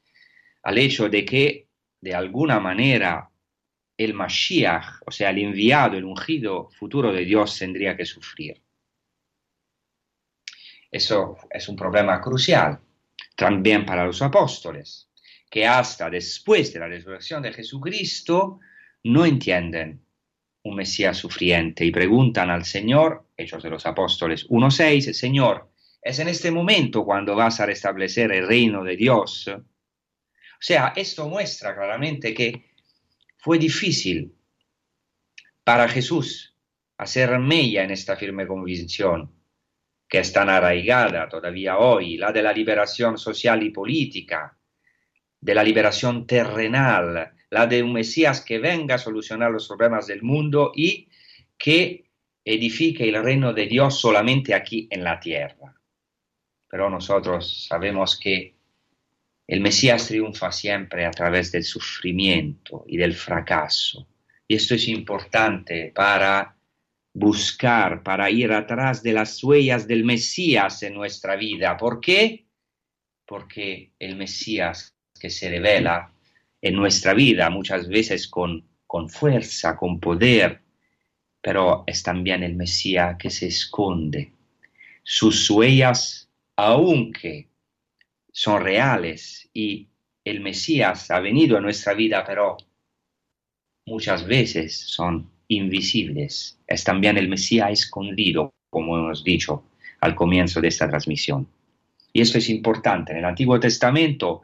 al 0.64 0.78
hecho 0.78 1.10
de 1.10 1.26
que 1.26 1.68
de 2.00 2.16
alguna 2.16 2.62
manera 2.62 3.30
el 3.98 4.14
Mashiach, 4.14 5.02
o 5.06 5.12
sea, 5.12 5.30
el 5.32 5.40
enviado, 5.40 5.98
el 5.98 6.06
ungido 6.06 6.70
futuro 6.72 7.12
de 7.12 7.26
Dios, 7.26 7.60
tendría 7.60 7.98
que 7.98 8.06
sufrir. 8.06 8.64
Eso 10.90 11.38
es 11.50 11.68
un 11.68 11.76
problema 11.76 12.22
crucial 12.22 12.80
también 13.36 13.86
para 13.86 14.06
los 14.06 14.22
apóstoles, 14.22 15.10
que 15.50 15.68
hasta 15.68 16.10
después 16.10 16.72
de 16.72 16.80
la 16.80 16.88
resurrección 16.88 17.44
de 17.44 17.52
Jesucristo 17.52 18.62
no 19.04 19.26
entienden 19.26 20.06
un 20.64 20.76
Mesías 20.76 21.18
sufriente 21.18 21.86
y 21.86 21.92
preguntan 21.92 22.50
al 22.50 22.66
Señor, 22.66 23.28
Hechos 23.36 23.64
de 23.64 23.70
los 23.70 23.86
Apóstoles 23.86 24.48
1.6, 24.50 25.14
Señor, 25.14 25.70
¿es 26.02 26.20
en 26.20 26.30
este 26.30 26.52
momento 26.52 27.04
cuando 27.04 27.36
vas 27.36 27.60
a 27.60 27.66
restablecer 27.66 28.32
el 28.32 28.48
reino 28.48 28.84
de 28.84 28.96
Dios? 28.96 29.48
O 29.48 30.66
sea, 30.66 30.94
esto 30.96 31.28
muestra 31.28 31.76
claramente 31.76 32.34
que 32.34 32.72
fue 33.38 33.58
difícil 33.60 34.34
para 35.64 35.88
Jesús 35.90 36.58
hacer 36.98 37.38
mella 37.40 37.84
en 37.84 37.92
esta 37.92 38.16
firme 38.16 38.48
convicción 38.48 39.32
que 40.14 40.20
es 40.20 40.32
tan 40.32 40.48
arraigada 40.48 41.28
todavía 41.28 41.80
hoy, 41.80 42.18
la 42.18 42.32
de 42.32 42.44
la 42.44 42.54
liberación 42.54 43.18
social 43.18 43.64
y 43.64 43.72
política, 43.72 44.56
de 45.42 45.56
la 45.56 45.64
liberación 45.64 46.28
terrenal, 46.28 47.34
la 47.54 47.68
de 47.68 47.84
un 47.84 47.94
Mesías 47.94 48.42
que 48.42 48.58
venga 48.58 48.96
a 48.96 48.98
solucionar 48.98 49.52
los 49.52 49.68
problemas 49.68 50.08
del 50.08 50.24
mundo 50.24 50.72
y 50.76 51.08
que 51.56 52.10
edifique 52.44 53.08
el 53.08 53.24
reino 53.24 53.54
de 53.54 53.68
Dios 53.68 54.00
solamente 54.00 54.56
aquí 54.56 54.88
en 54.90 55.04
la 55.04 55.20
tierra. 55.20 55.80
Pero 56.68 56.90
nosotros 56.90 57.68
sabemos 57.70 58.20
que 58.20 58.56
el 59.46 59.62
Mesías 59.62 60.08
triunfa 60.08 60.52
siempre 60.52 61.06
a 61.06 61.12
través 61.12 61.52
del 61.52 61.64
sufrimiento 61.64 62.86
y 62.88 62.98
del 62.98 63.14
fracaso. 63.14 64.08
Y 64.48 64.56
esto 64.56 64.74
es 64.74 64.88
importante 64.88 65.92
para 65.94 66.56
buscar, 67.14 68.02
para 68.02 68.32
ir 68.32 68.52
atrás 68.52 69.04
de 69.04 69.14
las 69.14 69.44
huellas 69.44 69.88
del 69.88 70.06
Mesías 70.06 70.82
en 70.82 70.96
nuestra 70.96 71.36
vida. 71.36 71.78
¿Por 71.78 72.02
qué? 72.02 72.48
Porque 73.28 73.92
el 74.00 74.16
Mesías 74.16 74.96
que 75.20 75.30
se 75.30 75.52
revela 75.52 76.13
en 76.64 76.76
nuestra 76.76 77.14
vida 77.14 77.50
muchas 77.50 77.90
veces 77.90 78.30
con, 78.30 78.66
con 78.88 79.10
fuerza, 79.10 79.76
con 79.76 80.00
poder, 80.00 80.62
pero 81.42 81.84
es 81.86 82.02
también 82.02 82.42
el 82.42 82.56
Mesías 82.56 83.18
que 83.20 83.30
se 83.30 83.48
esconde. 83.48 84.32
Sus 85.04 85.50
huellas, 85.50 86.30
aunque 86.56 87.50
son 88.32 88.64
reales 88.64 89.50
y 89.54 89.90
el 90.24 90.40
Mesías 90.40 91.12
ha 91.12 91.20
venido 91.20 91.58
a 91.58 91.62
nuestra 91.62 91.94
vida, 91.94 92.24
pero 92.26 92.56
muchas 93.86 94.26
veces 94.26 94.74
son 94.74 95.30
invisibles. 95.50 96.58
Es 96.66 96.86
también 96.86 97.18
el 97.18 97.28
Mesías 97.28 97.72
escondido, 97.72 98.54
como 98.70 98.98
hemos 98.98 99.22
dicho 99.26 99.66
al 100.00 100.16
comienzo 100.16 100.62
de 100.62 100.70
esta 100.70 100.88
transmisión. 100.88 101.46
Y 102.14 102.22
esto 102.22 102.38
es 102.38 102.50
importante. 102.50 103.12
En 103.12 103.18
el 103.18 103.26
Antiguo 103.26 103.60
Testamento 103.60 104.44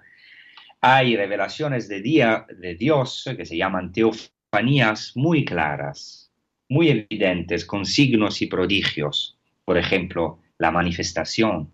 hay 0.82 1.16
revelaciones 1.16 1.88
de, 1.88 2.02
día, 2.02 2.46
de 2.50 2.76
Dios 2.76 3.30
que 3.36 3.46
se 3.46 3.58
llaman 3.58 3.92
teofanías 3.92 5.12
muy 5.16 5.44
claras, 5.44 6.32
muy 6.70 6.90
evidentes, 6.90 7.66
con 7.66 7.86
signos 7.86 8.42
y 8.42 8.48
prodigios. 8.48 9.38
Por 9.66 9.78
ejemplo, 9.78 10.40
la 10.58 10.72
manifestación 10.72 11.72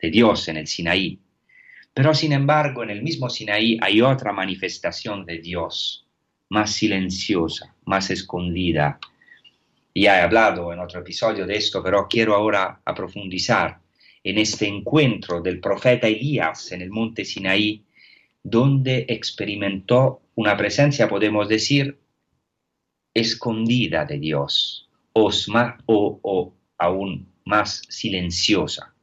de 0.00 0.10
Dios 0.10 0.48
en 0.48 0.56
el 0.56 0.66
Sinaí. 0.66 1.18
Pero 1.92 2.12
sin 2.12 2.32
embargo, 2.32 2.82
en 2.82 2.90
el 2.90 3.02
mismo 3.02 3.30
Sinaí 3.30 3.78
hay 3.80 4.00
otra 4.00 4.32
manifestación 4.32 5.24
de 5.24 5.38
Dios 5.38 6.06
más 6.50 6.72
silenciosa, 6.72 7.74
más 7.84 8.10
escondida. 8.10 8.98
Ya 9.94 10.18
he 10.18 10.22
hablado 10.22 10.72
en 10.72 10.80
otro 10.80 11.00
episodio 11.00 11.46
de 11.46 11.56
esto, 11.56 11.82
pero 11.82 12.08
quiero 12.08 12.34
ahora 12.34 12.80
profundizar 12.96 13.78
en 14.24 14.38
este 14.38 14.66
encuentro 14.66 15.40
del 15.40 15.60
profeta 15.60 16.08
Elías 16.08 16.72
en 16.72 16.82
el 16.82 16.90
monte 16.90 17.24
Sinaí, 17.24 17.84
donde 18.44 19.06
experimentó 19.08 20.22
una 20.36 20.56
presencia, 20.56 21.08
podemos 21.08 21.48
decir, 21.48 21.98
escondida 23.14 24.04
de 24.04 24.18
Dios, 24.18 24.88
o, 25.14 25.30
o, 25.86 26.20
o 26.22 26.54
aún 26.78 27.32
más 27.44 27.82
silenciosa. 27.88 28.94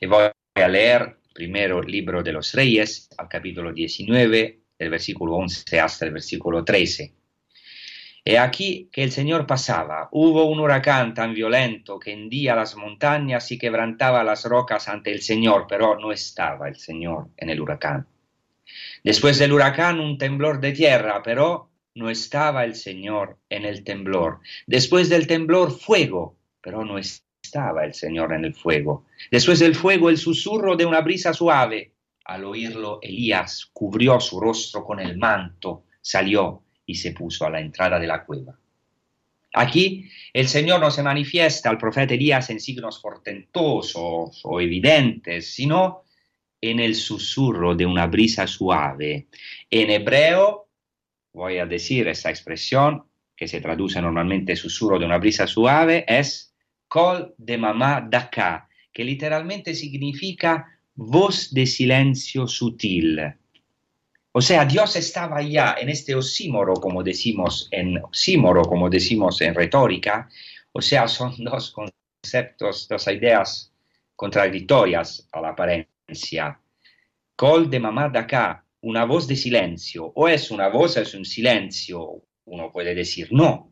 Y 0.00 0.06
voy 0.06 0.30
a 0.54 0.68
leer 0.68 1.18
primero 1.32 1.80
el 1.80 1.90
libro 1.90 2.22
de 2.22 2.32
los 2.32 2.52
reyes, 2.54 3.08
al 3.16 3.28
capítulo 3.28 3.72
19, 3.72 4.60
del 4.78 4.90
versículo 4.90 5.36
11 5.36 5.80
hasta 5.80 6.06
el 6.06 6.12
versículo 6.12 6.64
13. 6.64 7.14
He 8.24 8.38
aquí 8.38 8.88
que 8.92 9.02
el 9.02 9.10
Señor 9.10 9.46
pasaba. 9.48 10.08
Hubo 10.12 10.44
un 10.44 10.60
huracán 10.60 11.12
tan 11.12 11.34
violento 11.34 11.98
que 11.98 12.12
hendía 12.12 12.54
las 12.54 12.76
montañas 12.76 13.50
y 13.50 13.58
quebrantaba 13.58 14.22
las 14.22 14.44
rocas 14.44 14.88
ante 14.88 15.10
el 15.10 15.22
Señor, 15.22 15.66
pero 15.68 15.98
no 15.98 16.12
estaba 16.12 16.68
el 16.68 16.76
Señor 16.76 17.30
en 17.36 17.50
el 17.50 17.60
huracán. 17.60 18.06
Después 19.02 19.38
del 19.38 19.52
huracán 19.52 19.98
un 19.98 20.18
temblor 20.18 20.60
de 20.60 20.70
tierra, 20.70 21.20
pero 21.24 21.70
no 21.94 22.10
estaba 22.10 22.64
el 22.64 22.76
Señor 22.76 23.38
en 23.48 23.64
el 23.64 23.82
temblor. 23.82 24.38
Después 24.66 25.08
del 25.08 25.26
temblor 25.26 25.76
fuego, 25.76 26.36
pero 26.60 26.84
no 26.84 26.98
estaba 26.98 27.84
el 27.84 27.92
Señor 27.92 28.32
en 28.32 28.44
el 28.44 28.54
fuego. 28.54 29.06
Después 29.32 29.58
del 29.58 29.74
fuego 29.74 30.08
el 30.08 30.16
susurro 30.16 30.76
de 30.76 30.86
una 30.86 31.00
brisa 31.00 31.34
suave, 31.34 31.92
al 32.24 32.44
oírlo, 32.44 33.00
Elías 33.02 33.68
cubrió 33.72 34.20
su 34.20 34.38
rostro 34.38 34.84
con 34.84 35.00
el 35.00 35.18
manto, 35.18 35.86
salió 36.00 36.62
y 36.86 36.94
se 36.94 37.12
puso 37.12 37.46
a 37.46 37.50
la 37.50 37.60
entrada 37.60 37.98
de 37.98 38.06
la 38.06 38.24
cueva. 38.24 38.58
Aquí 39.54 40.08
el 40.32 40.48
Señor 40.48 40.80
no 40.80 40.90
se 40.90 41.02
manifiesta 41.02 41.68
al 41.68 41.78
profeta 41.78 42.14
Elías 42.14 42.48
en 42.50 42.58
signos 42.58 43.00
portentosos 43.00 44.40
o 44.42 44.60
evidentes, 44.60 45.52
sino 45.52 46.04
en 46.60 46.80
el 46.80 46.94
susurro 46.94 47.74
de 47.74 47.84
una 47.84 48.06
brisa 48.06 48.46
suave. 48.46 49.26
En 49.70 49.90
hebreo, 49.90 50.68
voy 51.32 51.58
a 51.58 51.66
decir 51.66 52.08
esta 52.08 52.30
expresión 52.30 53.04
que 53.36 53.48
se 53.48 53.60
traduce 53.60 54.00
normalmente 54.00 54.56
susurro 54.56 54.98
de 54.98 55.04
una 55.04 55.18
brisa 55.18 55.46
suave, 55.46 56.04
es 56.06 56.54
kol 56.88 57.34
de 57.36 57.58
mamá 57.58 58.06
daka, 58.08 58.68
que 58.92 59.04
literalmente 59.04 59.74
significa 59.74 60.78
voz 60.94 61.52
de 61.52 61.66
silencio 61.66 62.46
sutil. 62.46 63.20
O 64.34 64.40
sea, 64.40 64.64
Dios 64.64 64.96
estaba 64.96 65.42
ya 65.42 65.76
en 65.78 65.90
este 65.90 66.14
osímoro, 66.14 66.74
como 66.74 67.02
decimos 67.02 67.68
en 67.70 67.98
oxímoro, 67.98 68.62
como 68.62 68.88
decimos 68.88 69.40
en 69.42 69.54
retórica. 69.54 70.28
O 70.72 70.80
sea, 70.80 71.06
son 71.06 71.34
dos 71.38 71.70
conceptos, 71.70 72.88
dos 72.88 73.06
ideas 73.08 73.72
contradictorias 74.16 75.28
a 75.32 75.40
la 75.42 75.50
apariencia. 75.50 76.58
Col 77.36 77.68
de 77.68 77.80
mamá 77.80 78.08
de 78.08 78.20
acá, 78.20 78.64
una 78.80 79.04
voz 79.04 79.28
de 79.28 79.36
silencio. 79.36 80.12
O 80.14 80.26
es 80.28 80.50
una 80.50 80.68
voz, 80.68 80.96
es 80.96 81.14
un 81.14 81.26
silencio. 81.26 82.22
Uno 82.46 82.72
puede 82.72 82.94
decir 82.94 83.28
no. 83.32 83.70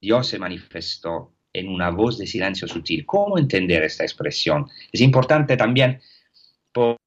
Dios 0.00 0.28
se 0.28 0.38
manifestó 0.38 1.34
en 1.52 1.68
una 1.68 1.90
voz 1.90 2.18
de 2.18 2.26
silencio 2.26 2.68
sutil. 2.68 3.04
¿Cómo 3.04 3.36
entender 3.36 3.82
esta 3.82 4.04
expresión? 4.04 4.68
Es 4.92 5.00
importante 5.00 5.56
también 5.56 6.00
por 6.72 6.98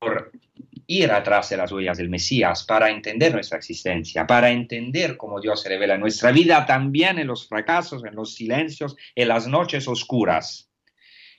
ir 0.91 1.11
atrás 1.11 1.49
de 1.49 1.57
las 1.57 1.71
huellas 1.71 1.97
del 1.97 2.09
Mesías 2.09 2.63
para 2.63 2.89
entender 2.89 3.33
nuestra 3.33 3.57
existencia, 3.57 4.27
para 4.27 4.51
entender 4.51 5.15
cómo 5.15 5.39
Dios 5.39 5.61
se 5.61 5.69
revela 5.69 5.95
en 5.95 6.01
nuestra 6.01 6.31
vida, 6.31 6.65
también 6.65 7.17
en 7.17 7.27
los 7.27 7.47
fracasos, 7.47 8.03
en 8.03 8.15
los 8.15 8.35
silencios, 8.35 8.97
en 9.15 9.29
las 9.29 9.47
noches 9.47 9.87
oscuras. 9.87 10.69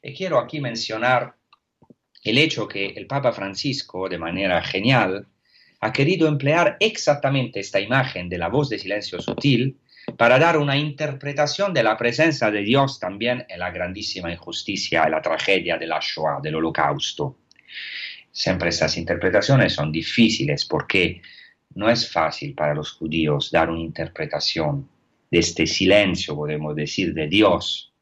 Y 0.02 0.14
quiero 0.14 0.38
aquí 0.38 0.60
mencionar 0.60 1.34
el 2.24 2.38
hecho 2.38 2.66
que 2.66 2.86
el 2.86 3.06
Papa 3.06 3.32
Francisco, 3.32 4.08
de 4.08 4.18
manera 4.18 4.62
genial, 4.62 5.26
ha 5.80 5.92
querido 5.92 6.28
emplear 6.28 6.76
exactamente 6.80 7.60
esta 7.60 7.78
imagen 7.78 8.28
de 8.28 8.38
la 8.38 8.48
voz 8.48 8.70
de 8.70 8.78
silencio 8.78 9.20
sutil 9.20 9.78
para 10.16 10.38
dar 10.38 10.56
una 10.56 10.76
interpretación 10.76 11.74
de 11.74 11.82
la 11.82 11.96
presencia 11.96 12.50
de 12.50 12.62
Dios 12.62 12.98
también 12.98 13.44
en 13.48 13.58
la 13.58 13.70
grandísima 13.70 14.32
injusticia 14.32 15.04
y 15.06 15.10
la 15.10 15.20
tragedia 15.20 15.76
de 15.76 15.86
la 15.86 16.00
Shoah, 16.00 16.40
del 16.40 16.54
holocausto. 16.54 17.38
Siempre 18.32 18.70
estas 18.70 18.96
interpretaciones 18.96 19.74
son 19.74 19.92
difíciles 19.92 20.64
porque 20.64 21.20
no 21.74 21.90
es 21.90 22.10
fácil 22.10 22.54
para 22.54 22.74
los 22.74 22.92
judíos 22.92 23.50
dar 23.50 23.70
una 23.70 23.80
interpretación 23.80 24.88
de 25.30 25.38
este 25.38 25.66
silencio, 25.66 26.34
podemos 26.34 26.74
decir, 26.74 27.12
de 27.12 27.28
Dios 27.28 27.92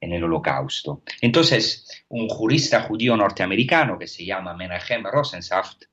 en 0.00 0.12
el 0.12 0.24
holocausto. 0.24 1.02
Entonces, 1.20 2.04
un 2.08 2.28
jurista 2.28 2.82
judío 2.82 3.16
norteamericano 3.16 3.98
que 3.98 4.06
se 4.06 4.24
llama 4.24 4.54
Menachem 4.54 5.04
Rosensaft, 5.04 5.84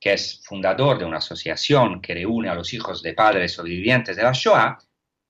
que 0.00 0.12
es 0.12 0.42
fundador 0.44 0.98
de 0.98 1.04
una 1.06 1.18
asociación 1.18 2.00
que 2.02 2.14
reúne 2.14 2.50
a 2.50 2.54
los 2.54 2.72
hijos 2.74 3.02
de 3.02 3.14
padres 3.14 3.52
sobrevivientes 3.52 4.16
de 4.16 4.22
la 4.22 4.32
Shoah, 4.32 4.78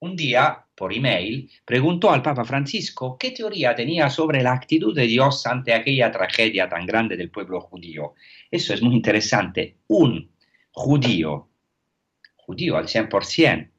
un 0.05 0.17
día 0.17 0.67
por 0.75 0.93
email, 0.93 1.51
preguntó 1.65 2.11
al 2.11 2.23
Papa 2.23 2.45
Francisco 2.45 3.17
qué 3.19 3.31
teoría 3.31 3.75
tenía 3.75 4.11
sobre 4.11 4.43
la 4.43 4.53
actitud 4.53 4.95
de 4.95 5.07
Dios 5.07 5.47
ante 5.47 5.73
aquella 5.73 6.11
tragedia 6.11 6.69
tan 6.69 6.85
grande 6.85 7.17
del 7.17 7.31
pueblo 7.31 7.61
judío. 7.61 8.15
Eso 8.51 8.75
es 8.75 8.83
muy 8.83 8.95
interesante. 8.95 9.79
Un 9.89 10.31
judío 10.73 11.49
judío 12.37 12.77
al 12.77 12.87
100%, 12.87 13.71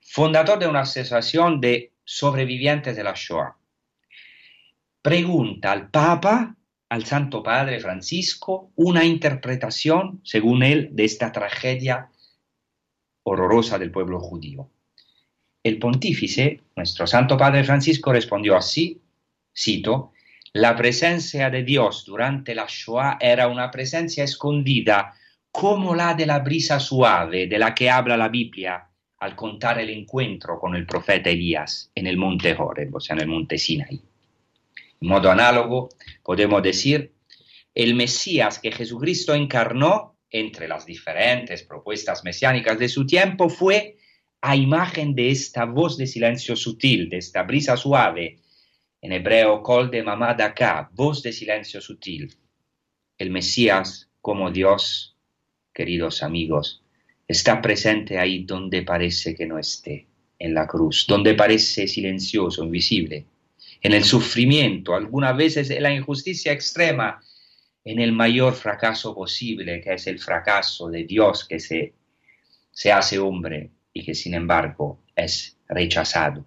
fundador 0.00 0.58
de 0.58 0.66
una 0.66 0.80
asociación 0.80 1.60
de 1.60 1.92
sobrevivientes 2.04 2.96
de 2.96 3.04
la 3.04 3.12
Shoah. 3.14 3.56
Pregunta 5.02 5.72
al 5.72 5.90
Papa, 5.90 6.56
al 6.88 7.04
Santo 7.04 7.42
Padre 7.42 7.80
Francisco, 7.80 8.72
una 8.76 9.04
interpretación, 9.04 10.20
según 10.24 10.62
él, 10.62 10.88
de 10.92 11.04
esta 11.04 11.32
tragedia 11.32 12.10
horrorosa 13.24 13.78
del 13.78 13.90
pueblo 13.90 14.20
judío. 14.20 14.70
El 15.62 15.78
pontífice, 15.78 16.60
nuestro 16.74 17.06
Santo 17.06 17.36
Padre 17.36 17.62
Francisco, 17.64 18.12
respondió 18.12 18.56
así, 18.56 19.00
cito, 19.56 20.12
la 20.52 20.76
presencia 20.76 21.50
de 21.50 21.62
Dios 21.62 22.04
durante 22.04 22.54
la 22.54 22.66
Shoah 22.68 23.18
era 23.20 23.48
una 23.48 23.70
presencia 23.70 24.24
escondida 24.24 25.14
como 25.50 25.94
la 25.94 26.14
de 26.14 26.26
la 26.26 26.40
brisa 26.40 26.80
suave 26.80 27.46
de 27.46 27.58
la 27.58 27.74
que 27.74 27.90
habla 27.90 28.16
la 28.16 28.28
Biblia 28.28 28.88
al 29.18 29.36
contar 29.36 29.78
el 29.78 29.90
encuentro 29.90 30.58
con 30.58 30.74
el 30.74 30.84
profeta 30.84 31.30
Elías 31.30 31.90
en 31.94 32.06
el 32.06 32.16
monte 32.16 32.56
Horeb, 32.58 32.94
o 32.94 33.00
sea, 33.00 33.14
en 33.14 33.22
el 33.22 33.28
monte 33.28 33.56
Sinai. 33.56 34.00
En 35.00 35.08
modo 35.08 35.30
análogo, 35.30 35.90
podemos 36.24 36.62
decir, 36.62 37.12
el 37.74 37.94
Mesías 37.94 38.58
que 38.58 38.72
Jesucristo 38.72 39.34
encarnó 39.34 40.16
entre 40.30 40.66
las 40.66 40.86
diferentes 40.86 41.62
propuestas 41.62 42.24
mesiánicas 42.24 42.78
de 42.78 42.88
su 42.88 43.06
tiempo 43.06 43.48
fue 43.48 43.96
a 44.44 44.56
imagen 44.56 45.14
de 45.14 45.30
esta 45.30 45.64
voz 45.66 45.96
de 45.96 46.06
silencio 46.08 46.56
sutil, 46.56 47.08
de 47.08 47.18
esta 47.18 47.44
brisa 47.44 47.76
suave, 47.76 48.40
en 49.00 49.12
hebreo 49.12 49.62
col 49.62 49.88
de 49.88 50.00
acá, 50.00 50.90
voz 50.92 51.22
de 51.22 51.32
silencio 51.32 51.80
sutil. 51.80 52.34
El 53.16 53.30
Mesías 53.30 54.10
como 54.20 54.50
Dios, 54.50 55.16
queridos 55.72 56.24
amigos, 56.24 56.82
está 57.28 57.62
presente 57.62 58.18
ahí 58.18 58.42
donde 58.42 58.82
parece 58.82 59.36
que 59.36 59.46
no 59.46 59.60
esté, 59.60 60.08
en 60.40 60.54
la 60.54 60.66
cruz, 60.66 61.06
donde 61.06 61.34
parece 61.34 61.86
silencioso, 61.86 62.64
invisible, 62.64 63.24
en 63.80 63.92
el 63.92 64.02
sufrimiento, 64.02 64.96
algunas 64.96 65.36
veces 65.36 65.70
en 65.70 65.84
la 65.84 65.94
injusticia 65.94 66.50
extrema, 66.50 67.22
en 67.84 68.00
el 68.00 68.10
mayor 68.10 68.54
fracaso 68.54 69.14
posible, 69.14 69.80
que 69.80 69.94
es 69.94 70.06
el 70.08 70.18
fracaso 70.18 70.88
de 70.88 71.04
Dios 71.04 71.44
que 71.44 71.60
se, 71.60 71.94
se 72.72 72.90
hace 72.90 73.20
hombre 73.20 73.70
y 73.92 74.04
que 74.04 74.14
sin 74.14 74.34
embargo 74.34 75.00
es 75.14 75.58
rechazado. 75.68 76.46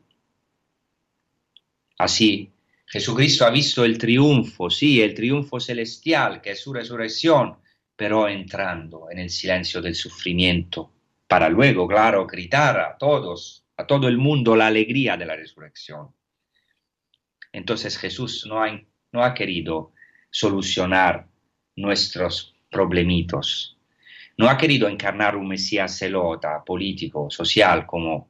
Así, 1.97 2.51
Jesucristo 2.85 3.45
ha 3.45 3.49
visto 3.49 3.83
el 3.83 3.97
triunfo, 3.97 4.69
sí, 4.69 5.01
el 5.01 5.13
triunfo 5.13 5.59
celestial, 5.59 6.41
que 6.41 6.51
es 6.51 6.59
su 6.59 6.73
resurrección, 6.73 7.57
pero 7.95 8.27
entrando 8.27 9.09
en 9.09 9.19
el 9.19 9.29
silencio 9.29 9.81
del 9.81 9.95
sufrimiento, 9.95 10.91
para 11.27 11.49
luego, 11.49 11.87
claro, 11.87 12.27
gritar 12.27 12.79
a 12.79 12.97
todos, 12.97 13.65
a 13.77 13.87
todo 13.87 14.07
el 14.07 14.17
mundo 14.17 14.55
la 14.55 14.67
alegría 14.67 15.17
de 15.17 15.25
la 15.25 15.35
resurrección. 15.35 16.13
Entonces 17.51 17.97
Jesús 17.97 18.45
no 18.47 18.61
ha, 18.63 18.81
no 19.11 19.23
ha 19.23 19.33
querido 19.33 19.93
solucionar 20.29 21.27
nuestros 21.75 22.55
problemitos, 22.69 23.74
no 24.37 24.49
ha 24.49 24.57
querido 24.57 24.87
encarnar 24.87 25.35
un 25.35 25.47
Mesías 25.47 25.97
celota, 25.97 26.63
político, 26.63 27.29
social, 27.29 27.85
como 27.85 28.29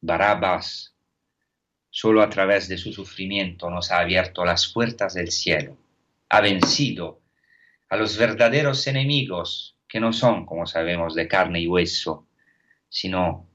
Barabas 0.00 0.92
Solo 1.94 2.22
a 2.22 2.30
través 2.30 2.68
de 2.68 2.78
su 2.78 2.90
sufrimiento 2.90 3.68
nos 3.68 3.90
ha 3.90 3.98
abierto 3.98 4.46
las 4.46 4.72
puertas 4.72 5.12
del 5.12 5.30
cielo. 5.30 5.76
Ha 6.30 6.40
vencido 6.40 7.20
a 7.90 7.98
los 7.98 8.16
verdaderos 8.16 8.86
enemigos, 8.86 9.76
que 9.86 10.00
no 10.00 10.14
son, 10.14 10.46
como 10.46 10.64
sabemos, 10.64 11.14
de 11.14 11.28
carne 11.28 11.60
y 11.60 11.66
hueso, 11.66 12.28
sino 12.88 13.46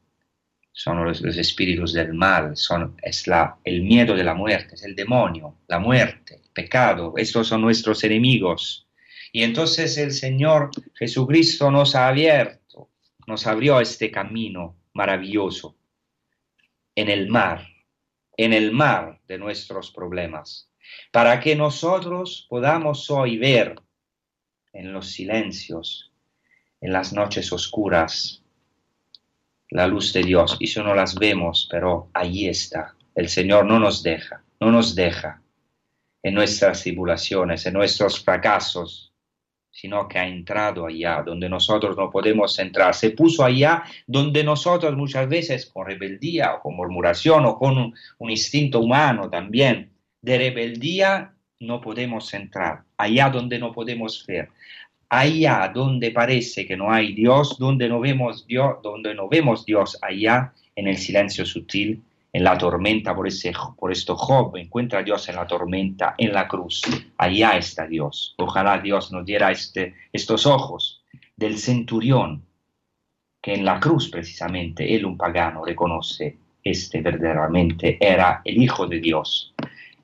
son 0.72 1.04
los, 1.04 1.24
espíritus 1.24 1.94
del 1.94 2.14
mal, 2.14 2.56
son, 2.56 2.96
es 3.02 3.26
la, 3.26 3.58
el 3.64 3.82
miedo 3.82 4.16
de 4.16 4.24
la 4.24 4.36
muerte, 4.36 4.76
es 4.76 4.84
el 4.84 4.96
demonio, 4.96 5.58
la 5.68 5.80
muerte, 5.80 6.36
el 6.36 6.52
pecado. 6.54 7.16
Estos 7.18 7.48
son 7.48 7.62
nuestros 7.62 8.04
enemigos. 8.04 8.87
Y 9.32 9.44
entonces 9.44 9.98
el 9.98 10.12
Señor 10.12 10.72
Jesucristo 10.96 11.72
nos 11.72 11.96
ha 11.96 12.08
abierto, 12.08 12.90
nos 13.26 13.48
abrió 13.48 13.80
este 13.80 14.12
camino 14.12 14.76
maravilloso 14.94 15.76
en 16.96 17.10
el 17.10 17.28
mar 17.30 17.68
en 18.38 18.54
el 18.54 18.72
mar 18.72 19.20
de 19.28 19.40
nuestros 19.40 19.92
problemas, 19.92 20.70
para 21.12 21.40
que 21.40 21.56
nosotros 21.56 22.46
podamos 22.48 23.10
hoy 23.10 23.38
ver 23.38 23.76
en 24.72 24.94
los 24.94 25.12
silencios, 25.12 26.12
en 26.80 26.94
las 26.94 27.12
noches 27.12 27.52
oscuras, 27.52 28.44
la 29.72 29.88
luz 29.88 30.14
de 30.14 30.22
Dios. 30.22 30.56
Y 30.60 30.68
si 30.68 30.80
no 30.80 30.94
las 30.94 31.16
vemos, 31.16 31.68
pero 31.70 32.10
allí 32.14 32.48
está. 32.48 32.96
El 33.16 33.28
Señor 33.28 33.66
no 33.66 33.80
nos 33.80 34.04
deja, 34.04 34.44
no 34.60 34.72
nos 34.72 34.94
deja 34.94 35.42
en 36.22 36.36
nuestras 36.36 36.84
tribulaciones, 36.84 37.66
en 37.66 37.74
nuestros 37.74 38.24
fracasos, 38.24 39.07
sino 39.80 40.08
que 40.08 40.18
ha 40.18 40.28
entrado 40.28 40.88
allá 40.88 41.22
donde 41.24 41.48
nosotros 41.48 41.96
no 41.96 42.10
podemos 42.10 42.58
entrar. 42.58 42.96
Se 42.96 43.12
puso 43.12 43.46
allá 43.46 43.84
donde 44.08 44.44
nosotros 44.44 44.98
muchas 44.98 45.30
veces 45.30 45.68
con 45.68 45.86
rebeldía 45.86 46.56
o 46.56 46.62
con 46.62 46.76
murmuración 46.76 47.46
o 47.46 47.60
con 47.60 47.78
un, 47.78 48.30
instinto 48.32 48.80
humano 48.80 49.30
también 49.30 49.92
de 50.20 50.40
rebeldía 50.40 51.32
no 51.60 51.80
podemos 51.80 52.34
entrar. 52.34 52.86
Allá 52.98 53.30
donde 53.30 53.60
no 53.60 53.72
podemos 53.72 54.26
ver. 54.26 54.50
Allá 55.10 55.72
donde 55.72 56.10
parece 56.10 56.66
que 56.66 56.76
no 56.76 56.92
hay 56.92 57.14
Dios, 57.14 57.60
donde 57.60 57.88
no 57.88 58.00
vemos 58.00 58.48
Dios, 58.48 58.78
donde 58.82 59.14
no 59.14 59.30
vemos 59.30 59.64
Dios 59.64 60.00
allá 60.02 60.54
en 60.76 60.88
el 60.88 60.98
silencio 60.98 61.46
sutil 61.46 62.02
en 62.38 62.44
la 62.44 62.56
tormenta, 62.56 63.16
por, 63.16 63.28
ese, 63.28 63.52
por 63.80 63.92
esto 63.92 64.16
Job 64.16 64.56
encuentra 64.58 65.00
a 65.00 65.04
Dios 65.04 65.28
en 65.28 65.38
la 65.38 65.48
tormenta, 65.48 66.14
en 66.20 66.32
la 66.32 66.48
cruz. 66.48 66.84
Allá 67.18 67.58
está 67.58 67.88
Dios. 67.88 68.36
Ojalá 68.38 68.78
Dios 68.78 69.12
nos 69.12 69.26
diera 69.26 69.50
este, 69.50 69.96
estos 70.14 70.46
ojos 70.46 71.04
del 71.36 71.58
centurión, 71.58 72.46
que 73.42 73.56
en 73.56 73.66
la 73.66 73.80
cruz 73.80 74.10
precisamente 74.10 74.96
él, 74.96 75.08
un 75.08 75.18
pagano, 75.18 75.66
reconoce, 75.66 76.38
este 76.64 77.02
verdaderamente 77.02 77.98
era 78.00 78.42
el 78.46 78.62
Hijo 78.62 78.86
de 78.86 79.00
Dios. 79.00 79.56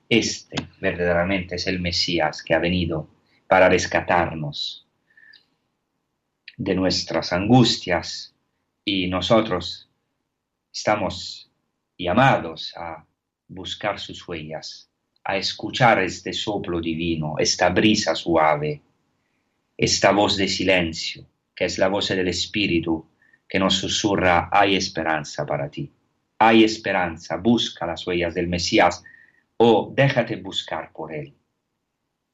Este 0.08 0.56
verdaderamente 0.80 1.54
es 1.54 1.68
el 1.68 1.78
Mesías 1.78 2.42
que 2.42 2.54
ha 2.54 2.58
venido 2.58 3.06
para 3.46 3.68
rescatarnos 3.68 4.88
de 6.56 6.74
nuestras 6.74 7.32
angustias 7.32 8.34
y 8.84 9.06
nosotros 9.06 9.88
estamos 10.72 11.43
llamados 11.98 12.72
a 12.76 13.04
buscar 13.48 13.98
sus 13.98 14.26
huellas, 14.26 14.90
a 15.24 15.36
escuchar 15.36 16.02
este 16.02 16.32
soplo 16.32 16.80
divino, 16.80 17.36
esta 17.38 17.70
brisa 17.70 18.14
suave, 18.14 18.82
esta 19.76 20.12
voz 20.12 20.36
de 20.36 20.48
silencio, 20.48 21.26
que 21.54 21.64
es 21.66 21.78
la 21.78 21.88
voz 21.88 22.08
del 22.08 22.28
Espíritu 22.28 23.06
que 23.48 23.58
nos 23.58 23.74
susurra, 23.74 24.48
hay 24.52 24.76
esperanza 24.76 25.46
para 25.46 25.68
ti, 25.70 25.90
hay 26.38 26.64
esperanza, 26.64 27.36
busca 27.36 27.86
las 27.86 28.06
huellas 28.06 28.34
del 28.34 28.48
Mesías 28.48 29.02
o 29.56 29.92
déjate 29.94 30.36
buscar 30.36 30.92
por 30.92 31.12
él 31.12 31.32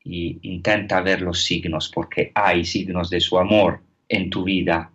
y 0.03 0.39
intenta 0.43 1.03
ver 1.03 1.21
los 1.21 1.45
signos 1.45 1.91
porque 1.95 2.33
hay 2.35 2.65
signos 2.65 3.11
de 3.11 3.21
su 3.21 3.39
amor 3.39 3.83
en 4.09 4.31
tu 4.31 4.45
vida 4.45 4.91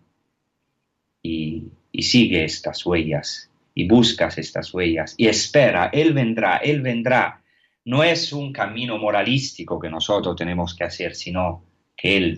y, 1.21 1.67
y 1.91 2.03
sigue 2.03 2.43
estas 2.43 2.83
huellas 2.85 3.51
y 3.75 3.87
buscas 3.87 4.37
estas 4.37 4.73
huellas 4.73 5.13
y 5.17 5.27
espera, 5.27 5.89
Él 5.93 6.13
vendrá, 6.13 6.57
Él 6.57 6.81
vendrá. 6.81 7.41
No 7.83 8.03
es 8.03 8.33
un 8.33 8.51
camino 8.51 8.97
moralístico 8.97 9.79
que 9.79 9.89
nosotros 9.89 10.35
tenemos 10.35 10.73
que 10.73 10.85
hacer, 10.85 11.13
sino 11.13 11.63
que 11.95 12.17
Él 12.17 12.35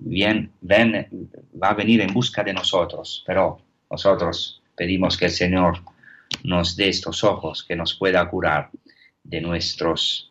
bien, 0.00 0.52
va 0.62 1.70
a 1.70 1.74
venir 1.74 2.02
en 2.02 2.12
busca 2.12 2.44
de 2.44 2.52
nosotros, 2.52 3.24
pero 3.26 3.58
nosotros 3.90 4.62
pedimos 4.76 5.16
que 5.16 5.24
el 5.24 5.30
Señor 5.30 5.80
nos 6.44 6.76
dé 6.76 6.88
estos 6.88 7.24
ojos, 7.24 7.64
que 7.64 7.76
nos 7.76 7.94
pueda 7.94 8.28
curar 8.28 8.70
de 9.24 9.40
nuestros 9.40 10.30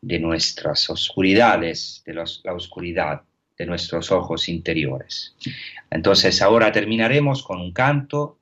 de 0.00 0.18
nuestras 0.18 0.90
oscuridades, 0.90 2.02
de 2.04 2.12
la 2.12 2.52
oscuridad 2.52 3.22
de 3.56 3.64
nuestros 3.64 4.10
ojos 4.12 4.50
interiores. 4.50 5.34
Entonces 5.90 6.42
ahora 6.42 6.72
terminaremos 6.72 7.42
con 7.42 7.58
un 7.60 7.72
canto 7.72 8.38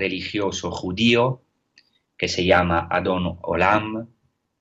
religioso 0.00 0.70
judío 0.70 1.42
que 2.20 2.28
se 2.28 2.44
llama 2.44 2.86
Adon 2.90 3.38
Olam, 3.42 4.08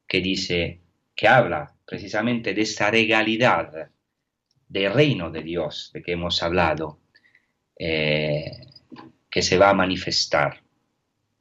que 0.08 0.22
dice, 0.22 0.80
que 1.14 1.28
habla 1.28 1.76
precisamente 1.86 2.54
de 2.54 2.62
esta 2.62 2.90
regalidad 2.90 3.90
del 4.68 4.94
reino 4.94 5.30
de 5.30 5.44
Dios 5.44 5.92
de 5.94 6.02
que 6.02 6.14
hemos 6.14 6.42
hablado, 6.42 7.02
eh, 7.78 8.66
que 9.30 9.42
se 9.42 9.58
va 9.58 9.72
a 9.72 9.74
manifestar, 9.74 10.62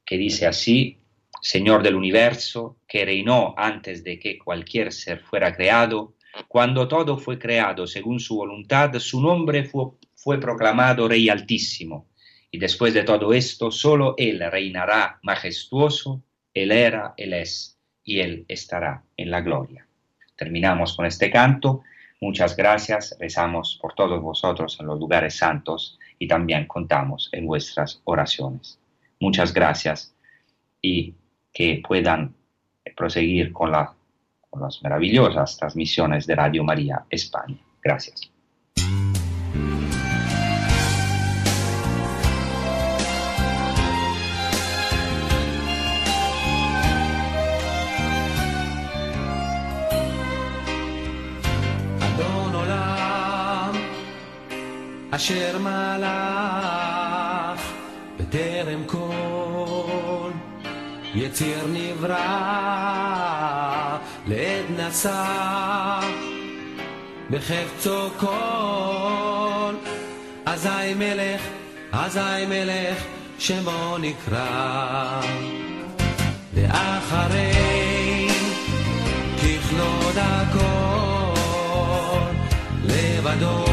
que 0.03 0.17
dice 0.17 0.45
así, 0.45 0.99
Señor 1.41 1.83
del 1.83 1.95
universo, 1.95 2.79
que 2.85 3.05
reinó 3.05 3.53
antes 3.55 4.03
de 4.03 4.19
que 4.19 4.37
cualquier 4.37 4.91
ser 4.91 5.21
fuera 5.21 5.55
creado, 5.55 6.15
cuando 6.49 6.89
todo 6.89 7.17
fue 7.17 7.39
creado 7.39 7.87
según 7.87 8.19
su 8.19 8.35
voluntad, 8.35 8.93
su 8.99 9.21
nombre 9.21 9.63
fue, 9.63 9.91
fue 10.15 10.37
proclamado 10.37 11.07
Rey 11.07 11.29
Altísimo 11.29 12.08
Y 12.51 12.57
después 12.57 12.93
de 12.93 13.03
todo 13.03 13.33
esto, 13.33 13.71
solo 13.71 14.15
Él 14.17 14.43
reinará 14.51 15.19
majestuoso, 15.23 16.23
Él 16.53 16.71
era, 16.71 17.13
Él 17.17 17.33
es, 17.33 17.79
y 18.03 18.19
Él 18.19 18.45
estará 18.47 19.03
en 19.17 19.31
la 19.31 19.41
gloria. 19.41 19.85
Terminamos 20.35 20.95
con 20.95 21.05
este 21.05 21.29
canto. 21.29 21.83
Muchas 22.21 22.55
gracias. 22.55 23.15
Rezamos 23.19 23.77
por 23.81 23.93
todos 23.93 24.21
vosotros 24.21 24.77
en 24.79 24.87
los 24.87 24.99
lugares 24.99 25.37
santos 25.37 25.99
y 26.17 26.27
también 26.27 26.65
contamos 26.65 27.29
en 27.31 27.45
vuestras 27.45 28.01
oraciones. 28.05 28.79
Muchas 29.19 29.53
gracias 29.53 30.15
y 30.81 31.13
que 31.53 31.81
puedan 31.85 32.35
proseguir 32.95 33.51
con, 33.51 33.71
con 34.49 34.61
las 34.61 34.81
maravillosas 34.81 35.57
transmisiones 35.57 36.25
de 36.25 36.35
Radio 36.35 36.63
María 36.63 37.05
España. 37.09 37.57
Gracias. 37.81 38.31
אשר 55.19 55.57
מלך 55.57 56.11
בטרם 58.19 58.83
כל 58.85 60.31
יציר 61.13 61.67
נברא 61.67 62.17
לעת 64.27 64.65
נשא 64.77 65.99
בחפצו 67.29 68.09
כל. 68.19 69.73
אזי 70.45 70.93
מלך, 70.95 71.41
אזי 71.91 72.45
מלך 72.47 73.03
שמו 73.39 73.97
נקרא. 73.97 75.21
ואחרי 76.53 77.51
ככלות 79.37 80.15
הכל 80.15 81.39
לבדו 82.85 83.68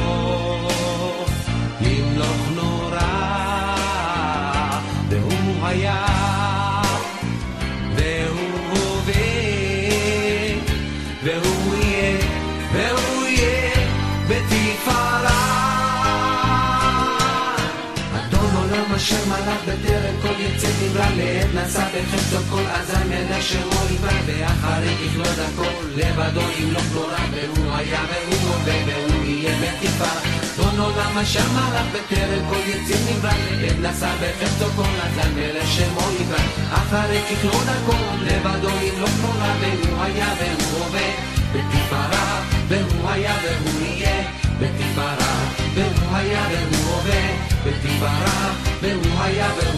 יצא 20.56 20.68
נברא 20.82 21.06
לעת 21.16 21.54
נשא 21.54 21.84
בחפצו 21.92 22.36
כל 22.50 22.62
אזי 22.66 23.04
מלך 23.08 23.42
שמו 23.42 23.80
יברא 23.90 24.18
ואחרי 24.26 24.94
ככלות 24.96 25.38
הכל 25.38 25.86
לבדו 25.96 26.40
ימלוך 26.58 26.84
נורא 26.94 27.16
והוא 27.32 27.72
היה 27.76 28.00
והוא 28.08 28.54
הווה 28.54 28.74
והוא 28.86 29.24
יהיה 29.24 29.54
בתפארה 29.60 30.20
דון 30.56 30.80
עולם 30.80 31.18
אשר 31.18 31.52
מלך 31.52 31.86
בטרם 31.92 32.50
כל 32.50 32.68
יצא 32.68 32.94
נברא 33.10 33.30
לעת 33.60 33.78
נשא 33.78 34.10
בחפצו 34.20 34.64
כל 34.76 34.82
אזי 34.82 35.28
מלך 35.34 35.68
שמו 35.68 36.08
יברא 36.20 36.44
אחרי 36.72 37.20
ככלות 37.30 37.68
הכל 37.68 38.24
לבדו 38.24 38.68
ימלוך 38.68 39.10
נורא 39.22 39.52
והוא 39.60 40.02
היה 40.02 40.34
והוא 40.38 40.84
הווה 40.84 41.08
בתפארה 41.52 42.42
והוא 42.68 43.10
היה 43.10 43.34
והוא 43.42 43.86
יהיה 43.86 44.22
בתפארה 44.60 45.34
והוא 45.74 46.16
היה 46.16 46.46
והוא 46.50 46.94
הווה 46.94 47.46
בתפארה 47.64 48.52
והוא 48.80 49.22
היה 49.22 49.48
והוא 49.56 49.75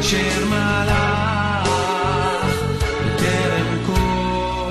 אשר 0.00 0.44
מלך 0.44 1.68
בטרם 3.04 3.84
כל 3.86 4.70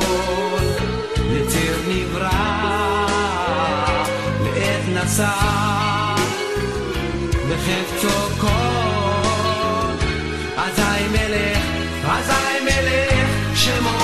יציר 1.32 1.76
נברא 1.88 2.30
לעת 4.44 5.06
נשא 5.06 5.30
בחפצו 7.50 8.20
כל 8.42 9.94
אזי 10.58 11.08
מלך 11.12 11.64
אזי 12.06 12.60
מלך 12.64 13.30
שמו 13.56 13.99